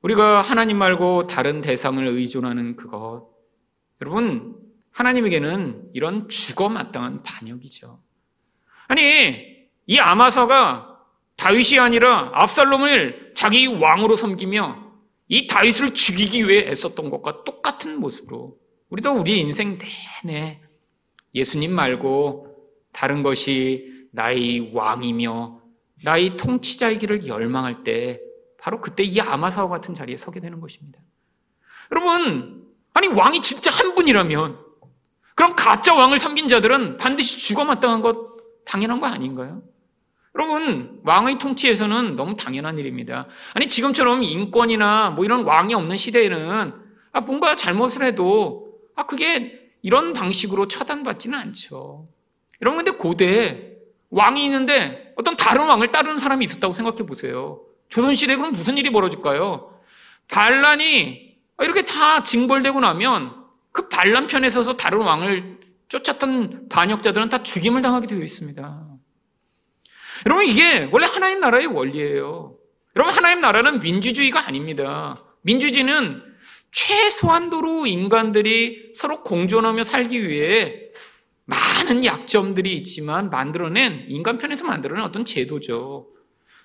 우리가 0.03 0.41
하나님 0.41 0.79
말고 0.79 1.27
다른 1.27 1.61
대상을 1.61 2.07
의존하는 2.07 2.77
그것, 2.77 3.34
여러분, 4.01 4.57
하나님에게는 4.91 5.91
이런 5.93 6.29
죽어 6.29 6.69
마땅한 6.69 7.23
반역이죠. 7.23 8.01
아니, 8.87 9.69
이 9.87 9.99
아마사가 9.99 11.01
다윗이 11.37 11.79
아니라 11.79 12.31
압살롬을 12.35 13.33
자기 13.35 13.67
왕으로 13.67 14.17
섬기며 14.17 14.93
이 15.29 15.47
다윗을 15.47 15.95
죽이기 15.95 16.49
위해 16.49 16.69
애썼던 16.69 17.11
것과 17.11 17.45
똑같은 17.45 17.99
모습으로 17.99 18.57
우리도 18.91 19.13
우리 19.13 19.41
인생 19.41 19.79
내내 20.25 20.61
예수님 21.35 21.73
말고 21.73 22.55
다른 22.93 23.23
것이 23.23 24.09
나의 24.13 24.71
왕이며 24.73 25.61
나의 26.05 26.37
통치자이기를 26.37 27.27
열망할 27.27 27.83
때 27.83 28.21
바로 28.59 28.81
그때 28.81 29.03
이 29.03 29.21
아마사와 29.21 29.69
같은 29.69 29.95
자리에 29.95 30.17
서게 30.17 30.41
되는 30.41 30.61
것입니다. 30.61 31.01
여러분, 31.91 32.64
아니 32.95 33.09
왕이 33.09 33.43
진짜 33.43 33.71
한 33.71 33.95
분이라면 33.95 34.59
그럼 35.35 35.55
가짜 35.57 35.95
왕을 35.95 36.19
섬긴 36.19 36.49
자들은 36.49 36.97
반드시 36.97 37.39
죽어 37.39 37.65
마땅한 37.65 38.01
것 38.03 38.35
당연한 38.65 39.01
거 39.01 39.07
아닌가요? 39.07 39.63
여러분, 40.37 41.01
왕의 41.05 41.39
통치에서는 41.39 42.17
너무 42.17 42.37
당연한 42.37 42.79
일입니다. 42.79 43.27
아니, 43.55 43.69
지금처럼 43.69 44.25
인권이나 44.25 45.11
뭐 45.11 45.25
이런 45.25 45.45
왕이 45.45 45.75
없는 45.75 45.97
시대에는 45.97 46.73
아, 47.13 47.21
뭔가 47.21 47.55
잘못을 47.55 48.05
해도 48.05 48.81
아, 48.97 49.05
그게 49.05 49.71
이런 49.83 50.13
방식으로 50.13 50.67
처단받지는 50.67 51.39
않죠. 51.39 52.09
여러분, 52.63 52.85
근데 52.85 52.99
고대에 52.99 53.75
왕이 54.11 54.45
있는데 54.47 55.13
어떤 55.17 55.37
다른 55.37 55.67
왕을 55.67 55.89
따르는 55.89 56.19
사람이 56.19 56.45
있었다고 56.47 56.73
생각해 56.73 57.07
보세요. 57.07 57.61
조선시대에 57.91 58.37
그럼 58.37 58.53
무슨 58.55 58.77
일이 58.77 58.91
벌어질까요? 58.91 59.71
반란이 60.29 61.24
이렇게 61.61 61.85
다 61.85 62.23
징벌되고 62.23 62.81
나면 62.81 63.45
그 63.73 63.89
반란 63.89 64.27
편에 64.27 64.51
서서 64.51 64.77
다른 64.77 64.99
왕을 64.99 65.59
쫓았던 65.89 66.69
반역자들은 66.69 67.29
다 67.29 67.43
죽임을 67.43 67.83
당하게 67.83 68.07
되어 68.07 68.21
있습니다. 68.21 68.87
여러분, 70.27 70.47
이게 70.47 70.89
원래 70.91 71.07
하나님 71.07 71.41
나라의 71.41 71.67
원리예요. 71.67 72.57
여러분, 72.97 73.15
하나님 73.15 73.41
나라는 73.41 73.81
민주주의가 73.81 74.47
아닙니다. 74.47 75.23
민주주의는 75.43 76.23
최소한도로 76.71 77.87
인간들이 77.87 78.93
서로 78.97 79.23
공존하며 79.23 79.85
살기 79.85 80.29
위해 80.29 80.81
많은 81.45 82.05
약점들이 82.05 82.77
있지만 82.79 83.31
만들어낸 83.31 84.07
인간 84.09 84.39
편에서 84.39 84.65
만들어낸 84.65 85.05
어떤 85.05 85.25
제도죠. 85.25 86.09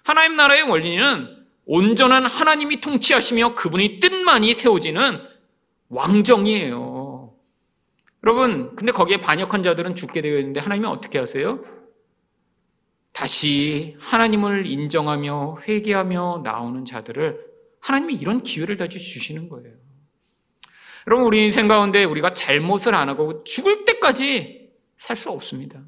하나님 0.04 0.36
나라의 0.36 0.64
원리는 0.64 1.39
온전한 1.72 2.26
하나님이 2.26 2.82
통치하시며 2.82 3.54
그분이 3.54 4.00
뜻만이 4.00 4.56
세워지는 4.56 5.22
왕정이에요. 5.90 7.36
여러분, 8.24 8.76
근데 8.76 8.92
거기에 8.92 9.18
반역한 9.18 9.62
자들은 9.62 9.94
죽게 9.94 10.22
되어 10.22 10.40
있는데 10.40 10.60
하나님이 10.60 10.88
어떻게 10.88 11.20
하세요? 11.20 11.64
다시 13.12 13.96
하나님을 14.00 14.66
인정하며 14.66 15.60
회개하며 15.68 16.42
나오는 16.44 16.86
자들을 16.86 17.40
하나님이 17.82 18.16
이런 18.16 18.42
기회를 18.42 18.76
다시 18.76 18.98
주시는 18.98 19.48
거예요. 19.50 19.76
여러분, 21.06 21.28
우리 21.28 21.46
인생 21.46 21.68
가운데 21.68 22.04
우리가 22.04 22.34
잘못을 22.34 22.96
안 22.96 23.10
하고 23.10 23.44
죽을 23.44 23.86
때까지 23.86 24.72
살 24.98 25.16
수 25.16 25.30
없습니다. 25.30 25.80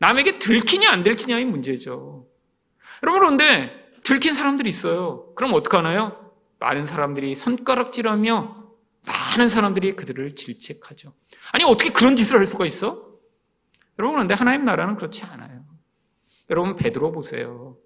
남에게 0.00 0.38
들키냐 0.38 0.90
안 0.90 1.02
들키냐의 1.02 1.46
문제죠. 1.46 2.26
여러분, 3.02 3.20
그런데 3.20 3.87
들킨 4.08 4.32
사람들이 4.32 4.70
있어요. 4.70 5.34
그럼 5.34 5.52
어떡하나요? 5.52 6.32
많은 6.60 6.86
사람들이 6.86 7.34
손가락질하며 7.34 8.56
많은 9.06 9.50
사람들이 9.50 9.96
그들을 9.96 10.34
질책하죠. 10.34 11.12
아니, 11.52 11.64
어떻게 11.64 11.90
그런 11.90 12.16
짓을 12.16 12.38
할 12.38 12.46
수가 12.46 12.64
있어? 12.64 13.06
여러분, 13.98 14.14
그런데 14.14 14.32
하나님 14.32 14.64
나라는 14.64 14.96
그렇지 14.96 15.24
않아요. 15.24 15.62
여러분, 16.48 16.74
베드로 16.76 17.12
보세요. 17.12 17.76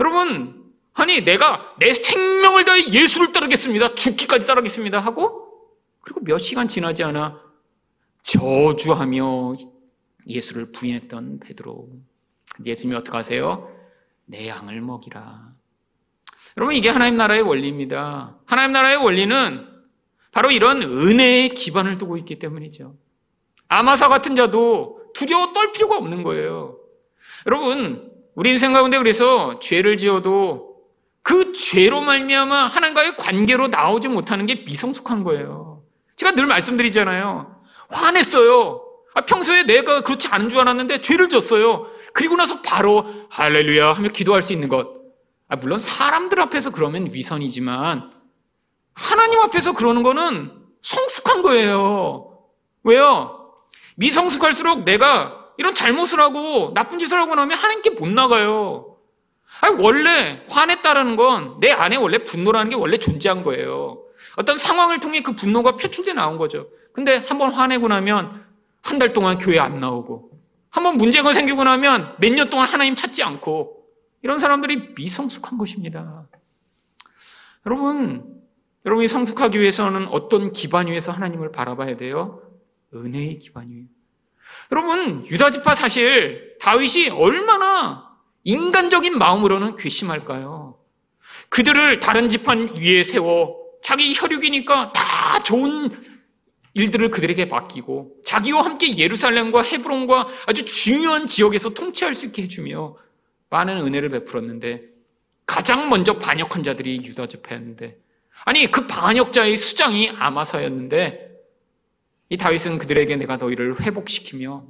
여러분, 0.00 0.72
아니, 0.94 1.22
내가 1.22 1.74
내 1.78 1.92
생명을 1.92 2.64
다해 2.64 2.88
예수를 2.88 3.32
따르겠습니다. 3.32 3.94
죽기까지 3.94 4.46
따르겠습니다. 4.46 5.00
하고, 5.00 5.50
그리고 6.00 6.20
몇 6.22 6.38
시간 6.38 6.66
지나지 6.66 7.04
않아 7.04 7.38
저주하며 8.22 9.56
예수를 10.30 10.72
부인했던 10.72 11.40
베드로. 11.40 11.90
예수님이 12.64 12.96
어떻게 12.96 13.14
하세요? 13.14 13.81
내 14.32 14.48
양을 14.48 14.80
먹이라. 14.80 15.52
여러분, 16.56 16.74
이게 16.74 16.88
하나님 16.88 17.16
나라의 17.16 17.42
원리입니다. 17.42 18.34
하나님 18.46 18.72
나라의 18.72 18.96
원리는 18.96 19.68
바로 20.32 20.50
이런 20.50 20.82
은혜의 20.82 21.50
기반을 21.50 21.98
두고 21.98 22.16
있기 22.16 22.38
때문이죠. 22.38 22.96
아마사 23.68 24.08
같은 24.08 24.34
자도 24.34 25.02
두려워 25.14 25.52
떨 25.52 25.72
필요가 25.72 25.98
없는 25.98 26.22
거예요. 26.22 26.78
여러분, 27.46 28.10
우리 28.34 28.50
인생 28.50 28.72
가운데 28.72 28.96
그래서 28.96 29.60
죄를 29.60 29.98
지어도 29.98 30.76
그 31.22 31.52
죄로 31.52 32.00
말미암아 32.00 32.68
하나님과의 32.68 33.18
관계로 33.18 33.68
나오지 33.68 34.08
못하는 34.08 34.46
게 34.46 34.64
미성숙한 34.64 35.24
거예요. 35.24 35.82
제가 36.16 36.32
늘 36.32 36.46
말씀드리잖아요. 36.46 37.62
화냈어요. 37.90 38.82
아, 39.14 39.26
평소에 39.26 39.64
내가 39.64 40.00
그렇지 40.00 40.28
않은 40.28 40.48
줄 40.48 40.58
알았는데 40.60 41.02
죄를 41.02 41.28
졌어요. 41.28 41.91
그리고 42.12 42.36
나서 42.36 42.60
바로 42.62 43.06
할렐루야 43.30 43.92
하며 43.92 44.08
기도할 44.08 44.42
수 44.42 44.52
있는 44.52 44.68
것. 44.68 45.00
아, 45.48 45.56
물론 45.56 45.78
사람들 45.78 46.40
앞에서 46.40 46.70
그러면 46.70 47.08
위선이지만 47.12 48.10
하나님 48.94 49.40
앞에서 49.40 49.72
그러는 49.72 50.02
거는 50.02 50.52
성숙한 50.82 51.42
거예요. 51.42 52.38
왜요? 52.84 53.52
미성숙할수록 53.96 54.84
내가 54.84 55.38
이런 55.58 55.74
잘못을 55.74 56.20
하고 56.20 56.72
나쁜 56.74 56.98
짓을 56.98 57.18
하고 57.20 57.34
나면 57.34 57.56
하나님께 57.56 57.90
못 57.90 58.08
나가요. 58.08 58.96
아니, 59.60 59.76
원래 59.80 60.42
화냈다라는 60.48 61.16
건 61.16 61.60
내 61.60 61.70
안에 61.70 61.96
원래 61.96 62.18
분노라는 62.18 62.70
게 62.70 62.76
원래 62.76 62.96
존재한 62.98 63.44
거예요. 63.44 64.02
어떤 64.36 64.56
상황을 64.58 64.98
통해 65.00 65.22
그 65.22 65.34
분노가 65.36 65.76
표출돼 65.76 66.14
나온 66.14 66.38
거죠. 66.38 66.68
근데 66.92 67.22
한번 67.28 67.52
화내고 67.52 67.88
나면 67.88 68.44
한 68.82 68.98
달 68.98 69.12
동안 69.12 69.38
교회 69.38 69.58
안 69.58 69.78
나오고 69.78 70.30
한번 70.72 70.96
문제가 70.96 71.32
생기고 71.32 71.64
나면 71.64 72.16
몇 72.18 72.32
년 72.32 72.48
동안 72.50 72.66
하나님 72.66 72.94
찾지 72.96 73.22
않고 73.22 73.84
이런 74.22 74.38
사람들이 74.38 74.94
미성숙한 74.96 75.58
것입니다. 75.58 76.26
여러분, 77.66 78.42
여러분이 78.84 79.06
성숙하기 79.06 79.60
위해서는 79.60 80.08
어떤 80.08 80.52
기반 80.52 80.86
위에서 80.88 81.12
하나님을 81.12 81.52
바라봐야 81.52 81.96
돼요? 81.96 82.42
은혜의 82.94 83.38
기반 83.38 83.70
위에. 83.70 83.82
여러분, 84.72 85.26
유다지파 85.26 85.74
사실 85.74 86.56
다윗이 86.60 87.10
얼마나 87.10 88.10
인간적인 88.44 89.16
마음으로는 89.18 89.76
괘씸할까요? 89.76 90.78
그들을 91.48 92.00
다른 92.00 92.28
지판 92.28 92.76
위에 92.76 93.02
세워 93.02 93.60
자기 93.82 94.14
혈육이니까 94.16 94.92
다 94.92 95.42
좋은 95.42 95.90
일들을 96.74 97.10
그들에게 97.10 97.44
맡기고 97.46 98.16
자기와 98.24 98.64
함께 98.64 98.96
예루살렘과 98.96 99.62
헤브론과 99.62 100.28
아주 100.46 100.64
중요한 100.64 101.26
지역에서 101.26 101.70
통치할 101.70 102.14
수 102.14 102.26
있게 102.26 102.42
해주며 102.44 102.96
많은 103.50 103.76
은혜를 103.78 104.08
베풀었는데 104.08 104.82
가장 105.44 105.90
먼저 105.90 106.18
반역한 106.18 106.62
자들이 106.62 107.02
유다 107.04 107.26
지파였는데 107.26 107.98
아니 108.44 108.70
그 108.70 108.86
반역자의 108.86 109.56
수장이 109.56 110.10
아마사였는데 110.10 111.30
이 112.30 112.36
다윗은 112.38 112.78
그들에게 112.78 113.16
내가 113.16 113.36
너희를 113.36 113.80
회복시키며 113.80 114.64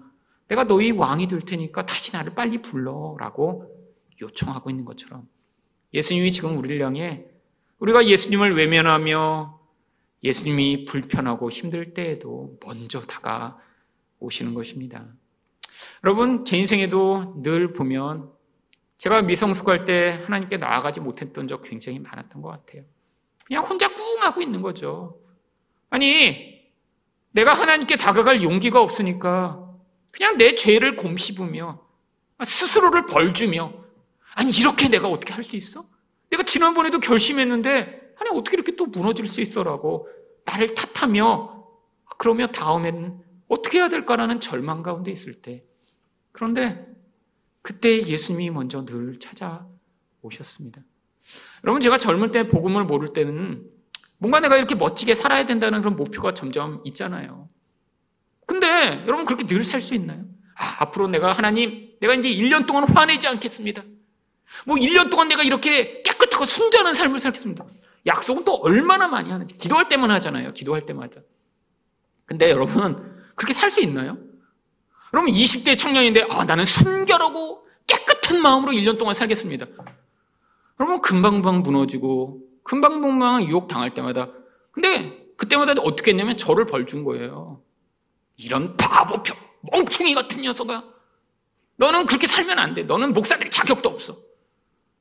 내가 0.48 0.64
너희 0.64 0.90
왕이 0.90 1.28
될 1.28 1.40
테니까 1.40 1.86
다시 1.86 2.12
나를 2.12 2.34
빨리 2.34 2.60
불러라고 2.60 3.72
요청하고 4.20 4.70
있는 4.70 4.84
것처럼 4.84 5.28
예수님이 5.94 6.32
지금 6.32 6.58
우리를 6.58 6.84
향해 6.84 7.24
우리가 7.78 8.06
예수님을 8.06 8.56
외면하며 8.56 9.61
예수님이 10.22 10.84
불편하고 10.84 11.50
힘들 11.50 11.94
때에도 11.94 12.56
먼저 12.64 13.00
다가오시는 13.00 14.54
것입니다. 14.54 15.06
여러분, 16.04 16.44
제 16.44 16.56
인생에도 16.56 17.40
늘 17.42 17.72
보면 17.72 18.30
제가 18.98 19.22
미성숙할 19.22 19.84
때 19.84 20.22
하나님께 20.24 20.58
나아가지 20.58 21.00
못했던 21.00 21.48
적 21.48 21.62
굉장히 21.62 21.98
많았던 21.98 22.40
것 22.40 22.48
같아요. 22.50 22.84
그냥 23.44 23.64
혼자 23.64 23.88
꿍 23.88 24.04
하고 24.20 24.40
있는 24.40 24.62
거죠. 24.62 25.20
아니, 25.90 26.70
내가 27.32 27.52
하나님께 27.54 27.96
다가갈 27.96 28.42
용기가 28.42 28.80
없으니까 28.80 29.68
그냥 30.12 30.36
내 30.36 30.54
죄를 30.54 30.96
곰씹으며 30.96 31.82
스스로를 32.44 33.06
벌주며 33.06 33.72
아니, 34.34 34.50
이렇게 34.52 34.88
내가 34.88 35.08
어떻게 35.08 35.32
할 35.32 35.42
수 35.42 35.56
있어? 35.56 35.84
내가 36.30 36.44
지난번에도 36.44 37.00
결심했는데 37.00 38.01
아니, 38.18 38.30
어떻게 38.30 38.56
이렇게 38.56 38.76
또 38.76 38.86
무너질 38.86 39.26
수 39.26 39.40
있어라고 39.40 40.08
나를 40.44 40.74
탓하며 40.74 41.66
그러며 42.18 42.46
다음에는 42.48 43.20
어떻게 43.48 43.78
해야 43.78 43.88
될까라는 43.88 44.40
절망 44.40 44.82
가운데 44.82 45.10
있을 45.10 45.34
때 45.42 45.64
그런데 46.32 46.86
그때 47.62 48.02
예수님이 48.06 48.50
먼저 48.50 48.84
늘 48.84 49.18
찾아오셨습니다. 49.18 50.82
여러분 51.64 51.80
제가 51.80 51.98
젊을 51.98 52.30
때 52.30 52.48
복음을 52.48 52.84
모를 52.84 53.12
때는 53.12 53.64
뭔가 54.18 54.40
내가 54.40 54.56
이렇게 54.56 54.74
멋지게 54.74 55.14
살아야 55.14 55.46
된다는 55.46 55.80
그런 55.80 55.96
목표가 55.96 56.32
점점 56.34 56.80
있잖아요. 56.84 57.48
근데 58.46 59.04
여러분 59.06 59.24
그렇게 59.24 59.46
늘 59.46 59.62
살 59.62 59.80
수 59.80 59.94
있나요? 59.94 60.24
아, 60.54 60.82
앞으로 60.82 61.08
내가 61.08 61.32
하나님 61.32 61.96
내가 62.00 62.14
이제 62.14 62.28
1년 62.32 62.66
동안 62.66 62.84
화내지 62.88 63.26
않겠습니다. 63.28 63.82
뭐 64.66 64.76
1년 64.76 65.10
동안 65.10 65.28
내가 65.28 65.42
이렇게 65.42 66.02
깨끗하고 66.02 66.44
순전한 66.44 66.94
삶을 66.94 67.18
살겠습니다. 67.20 67.64
약속은 68.06 68.44
또 68.44 68.54
얼마나 68.62 69.06
많이 69.08 69.30
하는지 69.30 69.56
기도할 69.56 69.88
때만 69.88 70.10
하잖아요. 70.12 70.52
기도할 70.52 70.86
때마다. 70.86 71.20
근데 72.24 72.50
여러분 72.50 73.14
그렇게 73.36 73.52
살 73.52 73.70
수 73.70 73.80
있나요? 73.82 74.18
여러분 75.12 75.32
20대 75.32 75.76
청년인데 75.76 76.26
아, 76.30 76.44
나는 76.44 76.64
순결하고 76.64 77.66
깨끗한 77.86 78.40
마음으로 78.40 78.72
1년 78.72 78.98
동안 78.98 79.14
살겠습니다. 79.14 79.66
여러분 80.80 81.00
금방금방 81.00 81.62
무너지고 81.62 82.40
금방금방 82.64 83.44
유혹 83.44 83.68
당할 83.68 83.92
때마다 83.94 84.28
근데 84.72 85.26
그때마다 85.36 85.74
어떻게 85.82 86.12
했냐면 86.12 86.36
저를 86.36 86.66
벌 86.66 86.86
준 86.86 87.04
거예요. 87.04 87.62
이런 88.36 88.76
바보 88.76 89.22
표 89.22 89.34
멍충이 89.72 90.14
같은 90.14 90.42
녀석아. 90.42 90.82
너는 91.76 92.06
그렇게 92.06 92.26
살면 92.26 92.58
안 92.58 92.74
돼. 92.74 92.82
너는 92.84 93.12
목사 93.12 93.36
될 93.36 93.50
자격도 93.50 93.88
없어. 93.88 94.16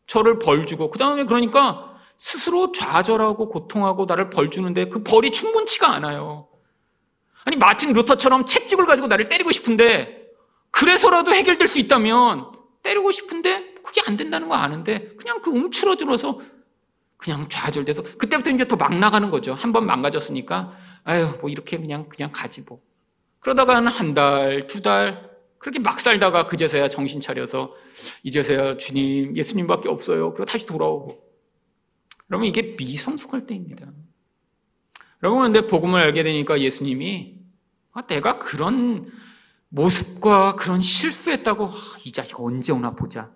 저를 0.07 0.39
벌 0.39 0.65
주고 0.65 0.89
그 0.91 0.99
다음에 0.99 1.23
그러니까 1.25 1.90
스스로 2.25 2.71
좌절하고 2.71 3.49
고통하고 3.49 4.05
나를 4.05 4.29
벌 4.29 4.51
주는데 4.51 4.89
그 4.89 5.01
벌이 5.03 5.31
충분치가 5.31 5.89
않아요. 5.95 6.47
아니 7.43 7.55
마틴 7.57 7.93
루터처럼 7.93 8.45
채찍을 8.45 8.85
가지고 8.85 9.07
나를 9.07 9.27
때리고 9.27 9.51
싶은데 9.51 10.27
그래서라도 10.69 11.33
해결될 11.33 11.67
수 11.67 11.79
있다면 11.79 12.51
때리고 12.83 13.09
싶은데 13.09 13.73
그게 13.83 14.01
안 14.05 14.17
된다는 14.17 14.47
거 14.49 14.53
아는데 14.53 15.09
그냥 15.17 15.41
그 15.41 15.49
움츠러들어서 15.49 16.39
그냥 17.17 17.49
좌절돼서 17.49 18.03
그때부터 18.19 18.51
이제 18.51 18.67
더 18.67 18.75
막 18.77 18.93
나가는 18.99 19.27
거죠. 19.31 19.55
한 19.55 19.71
번 19.73 19.87
망가졌으니까 19.87 20.77
아유 21.03 21.27
뭐 21.41 21.49
이렇게 21.49 21.77
그냥 21.79 22.07
그냥 22.07 22.31
가지 22.31 22.61
뭐. 22.61 22.81
그러다가는 23.39 23.91
한 23.91 24.13
달, 24.13 24.67
두 24.67 24.83
달 24.83 25.31
그렇게 25.57 25.79
막 25.79 25.99
살다가 25.99 26.45
그제서야 26.45 26.87
정신 26.89 27.19
차려서 27.19 27.73
이제서야 28.21 28.77
주님, 28.77 29.35
예수님밖에 29.35 29.89
없어요. 29.89 30.33
그리고 30.33 30.45
다시 30.45 30.67
돌아오고. 30.67 31.30
여러분 32.31 32.47
이게 32.47 32.75
미성숙할 32.77 33.45
때입니다. 33.45 33.91
여러분 35.21 35.43
근데 35.43 35.67
복음을 35.67 35.99
알게 35.99 36.23
되니까 36.23 36.61
예수님이 36.61 37.35
아, 37.91 38.03
내가 38.07 38.39
그런 38.39 39.11
모습과 39.67 40.55
그런 40.55 40.81
실수했다고 40.81 41.65
아, 41.65 41.71
이 42.05 42.11
자식 42.13 42.39
언제 42.39 42.71
오나 42.71 42.91
보자. 42.91 43.31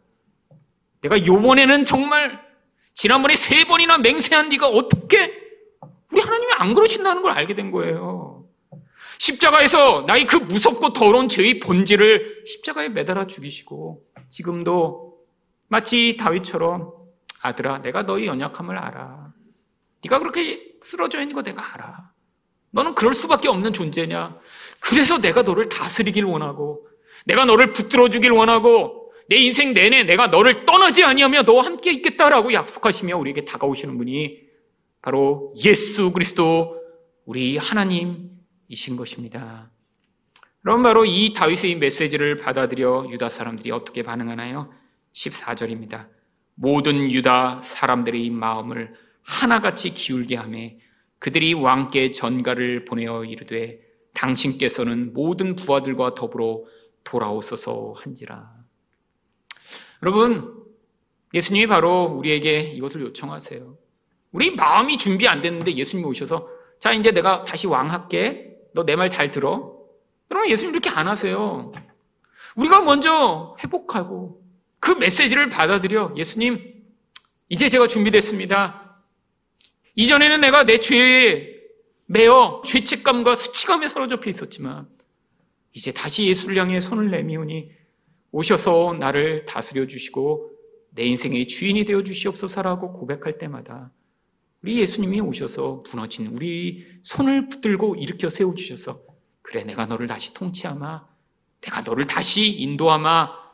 내가 1.01 1.25
요번에는 1.25 1.83
정말 1.83 2.41
지난번에 2.93 3.35
세 3.35 3.65
번이나 3.65 3.97
맹세한 3.97 4.47
네가 4.47 4.69
어떻게 4.69 5.43
우리 6.11 6.21
하나님이 6.21 6.53
안 6.53 6.73
그러신다는 6.73 7.21
걸 7.21 7.33
알게 7.33 7.53
된 7.53 7.71
거예요. 7.71 8.45
십자가에서 9.17 10.05
나의 10.07 10.25
그 10.25 10.37
무섭고 10.37 10.93
더러운 10.93 11.27
죄의 11.27 11.59
본질을 11.59 12.45
십자가에 12.47 12.89
매달아 12.89 13.27
죽이시고 13.27 14.03
지금도 14.29 15.17
마치 15.67 16.15
다윗처럼 16.17 17.04
아들아 17.45 17.81
내가 17.81 18.03
너의 18.03 18.25
연약함을 18.25 18.77
알아. 18.77 19.31
네가 20.03 20.19
그렇게 20.19 20.73
쓰러져 20.81 21.21
있는 21.21 21.35
거 21.35 21.43
내가 21.43 21.73
알아. 21.73 22.11
너는 22.71 22.95
그럴 22.95 23.13
수밖에 23.13 23.47
없는 23.47 23.71
존재냐? 23.71 24.37
그래서 24.79 25.19
내가 25.19 25.43
너를 25.43 25.69
다스리길 25.69 26.25
원하고 26.25 26.87
내가 27.25 27.45
너를 27.45 27.73
붙들어 27.73 28.09
주길 28.09 28.31
원하고 28.31 29.11
내 29.27 29.37
인생 29.37 29.73
내내 29.73 30.03
내가 30.03 30.27
너를 30.27 30.65
떠나지 30.65 31.03
아니하며 31.03 31.43
너와 31.43 31.65
함께 31.65 31.91
있겠다라고 31.93 32.53
약속하시며 32.53 33.17
우리에게 33.17 33.45
다가오시는 33.45 33.97
분이 33.97 34.41
바로 35.01 35.53
예수 35.63 36.11
그리스도 36.11 36.81
우리 37.25 37.57
하나님이신 37.57 38.97
것입니다. 38.97 39.71
그럼 40.61 40.83
바로 40.83 41.05
이 41.05 41.31
다윗의 41.33 41.75
메시지를 41.75 42.37
받아들여 42.37 43.07
유다 43.11 43.29
사람들이 43.29 43.71
어떻게 43.71 44.01
반응하나요? 44.03 44.71
14절입니다. 45.13 46.14
모든 46.55 47.11
유다 47.11 47.61
사람들의 47.63 48.29
마음을 48.29 48.93
하나같이 49.23 49.93
기울게 49.93 50.35
하매 50.35 50.77
그들이 51.19 51.53
왕께 51.53 52.11
전가를 52.11 52.85
보내어 52.85 53.25
이르되 53.25 53.79
당신께서는 54.13 55.13
모든 55.13 55.55
부하들과 55.55 56.15
더불어 56.15 56.63
돌아오소서 57.03 57.95
한지라. 57.97 58.53
여러분, 60.03 60.63
예수님이 61.33 61.67
바로 61.67 62.05
우리에게 62.05 62.61
이것을 62.61 63.01
요청하세요. 63.01 63.77
우리 64.31 64.55
마음이 64.55 64.97
준비 64.97 65.27
안 65.27 65.41
됐는데 65.41 65.73
예수님이 65.75 66.07
오셔서 66.09 66.47
자, 66.79 66.91
이제 66.91 67.11
내가 67.11 67.43
다시 67.43 67.67
왕 67.67 67.91
할게. 67.91 68.51
너 68.73 68.83
내 68.85 68.95
말 68.95 69.09
잘 69.09 69.31
들어. 69.31 69.73
여러분, 70.31 70.49
예수님 70.49 70.73
이렇게 70.73 70.89
안 70.89 71.07
하세요. 71.07 71.71
우리가 72.55 72.81
먼저 72.81 73.55
회복하고 73.63 74.44
그 74.85 74.91
메시지를 74.91 75.49
받아들여 75.49 76.13
예수님, 76.15 76.75
이제 77.49 77.67
제가 77.67 77.87
준비됐습니다. 77.87 79.01
이전에는 79.95 80.41
내가 80.41 80.63
내 80.63 80.77
죄에 80.77 81.55
매어 82.05 82.61
죄책감과 82.63 83.35
수치감에 83.35 83.87
사로잡혀 83.87 84.29
있었지만 84.29 84.87
이제 85.73 85.91
다시 85.91 86.27
예수를 86.27 86.57
향해 86.57 86.79
손을 86.79 87.09
내미우니 87.09 87.71
오셔서 88.31 88.97
나를 88.99 89.45
다스려 89.45 89.87
주시고 89.87 90.51
내 90.91 91.05
인생의 91.05 91.47
주인이 91.47 91.83
되어 91.83 92.03
주시옵소서라고 92.03 92.93
고백할 92.93 93.39
때마다 93.39 93.91
우리 94.61 94.77
예수님이 94.77 95.19
오셔서 95.19 95.81
무너진 95.89 96.27
우리 96.27 96.85
손을 97.01 97.49
붙들고 97.49 97.95
일으켜 97.95 98.29
세워 98.29 98.53
주셔서 98.53 99.01
그래 99.41 99.63
내가 99.63 99.87
너를 99.87 100.05
다시 100.05 100.31
통치하마 100.35 101.07
내가 101.61 101.81
너를 101.81 102.05
다시 102.05 102.51
인도하마 102.51 103.44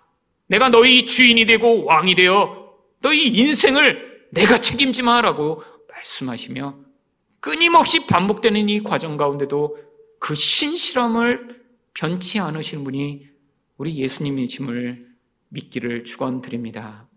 내가 0.51 0.67
너희 0.67 1.05
주인이 1.05 1.45
되고 1.45 1.85
왕이 1.85 2.13
되어 2.13 2.75
너희 2.99 3.27
인생을 3.27 4.27
내가 4.31 4.59
책임지마라고 4.59 5.63
말씀하시며 5.89 6.77
끊임없이 7.39 8.05
반복되는 8.05 8.67
이 8.67 8.83
과정 8.83 9.15
가운데도 9.15 9.77
그 10.19 10.35
신실함을 10.35 11.61
변치 11.93 12.39
않으신 12.39 12.83
분이 12.83 13.29
우리 13.77 13.95
예수님이심을 13.95 15.07
믿기를 15.47 16.03
축원드립니다. 16.03 17.07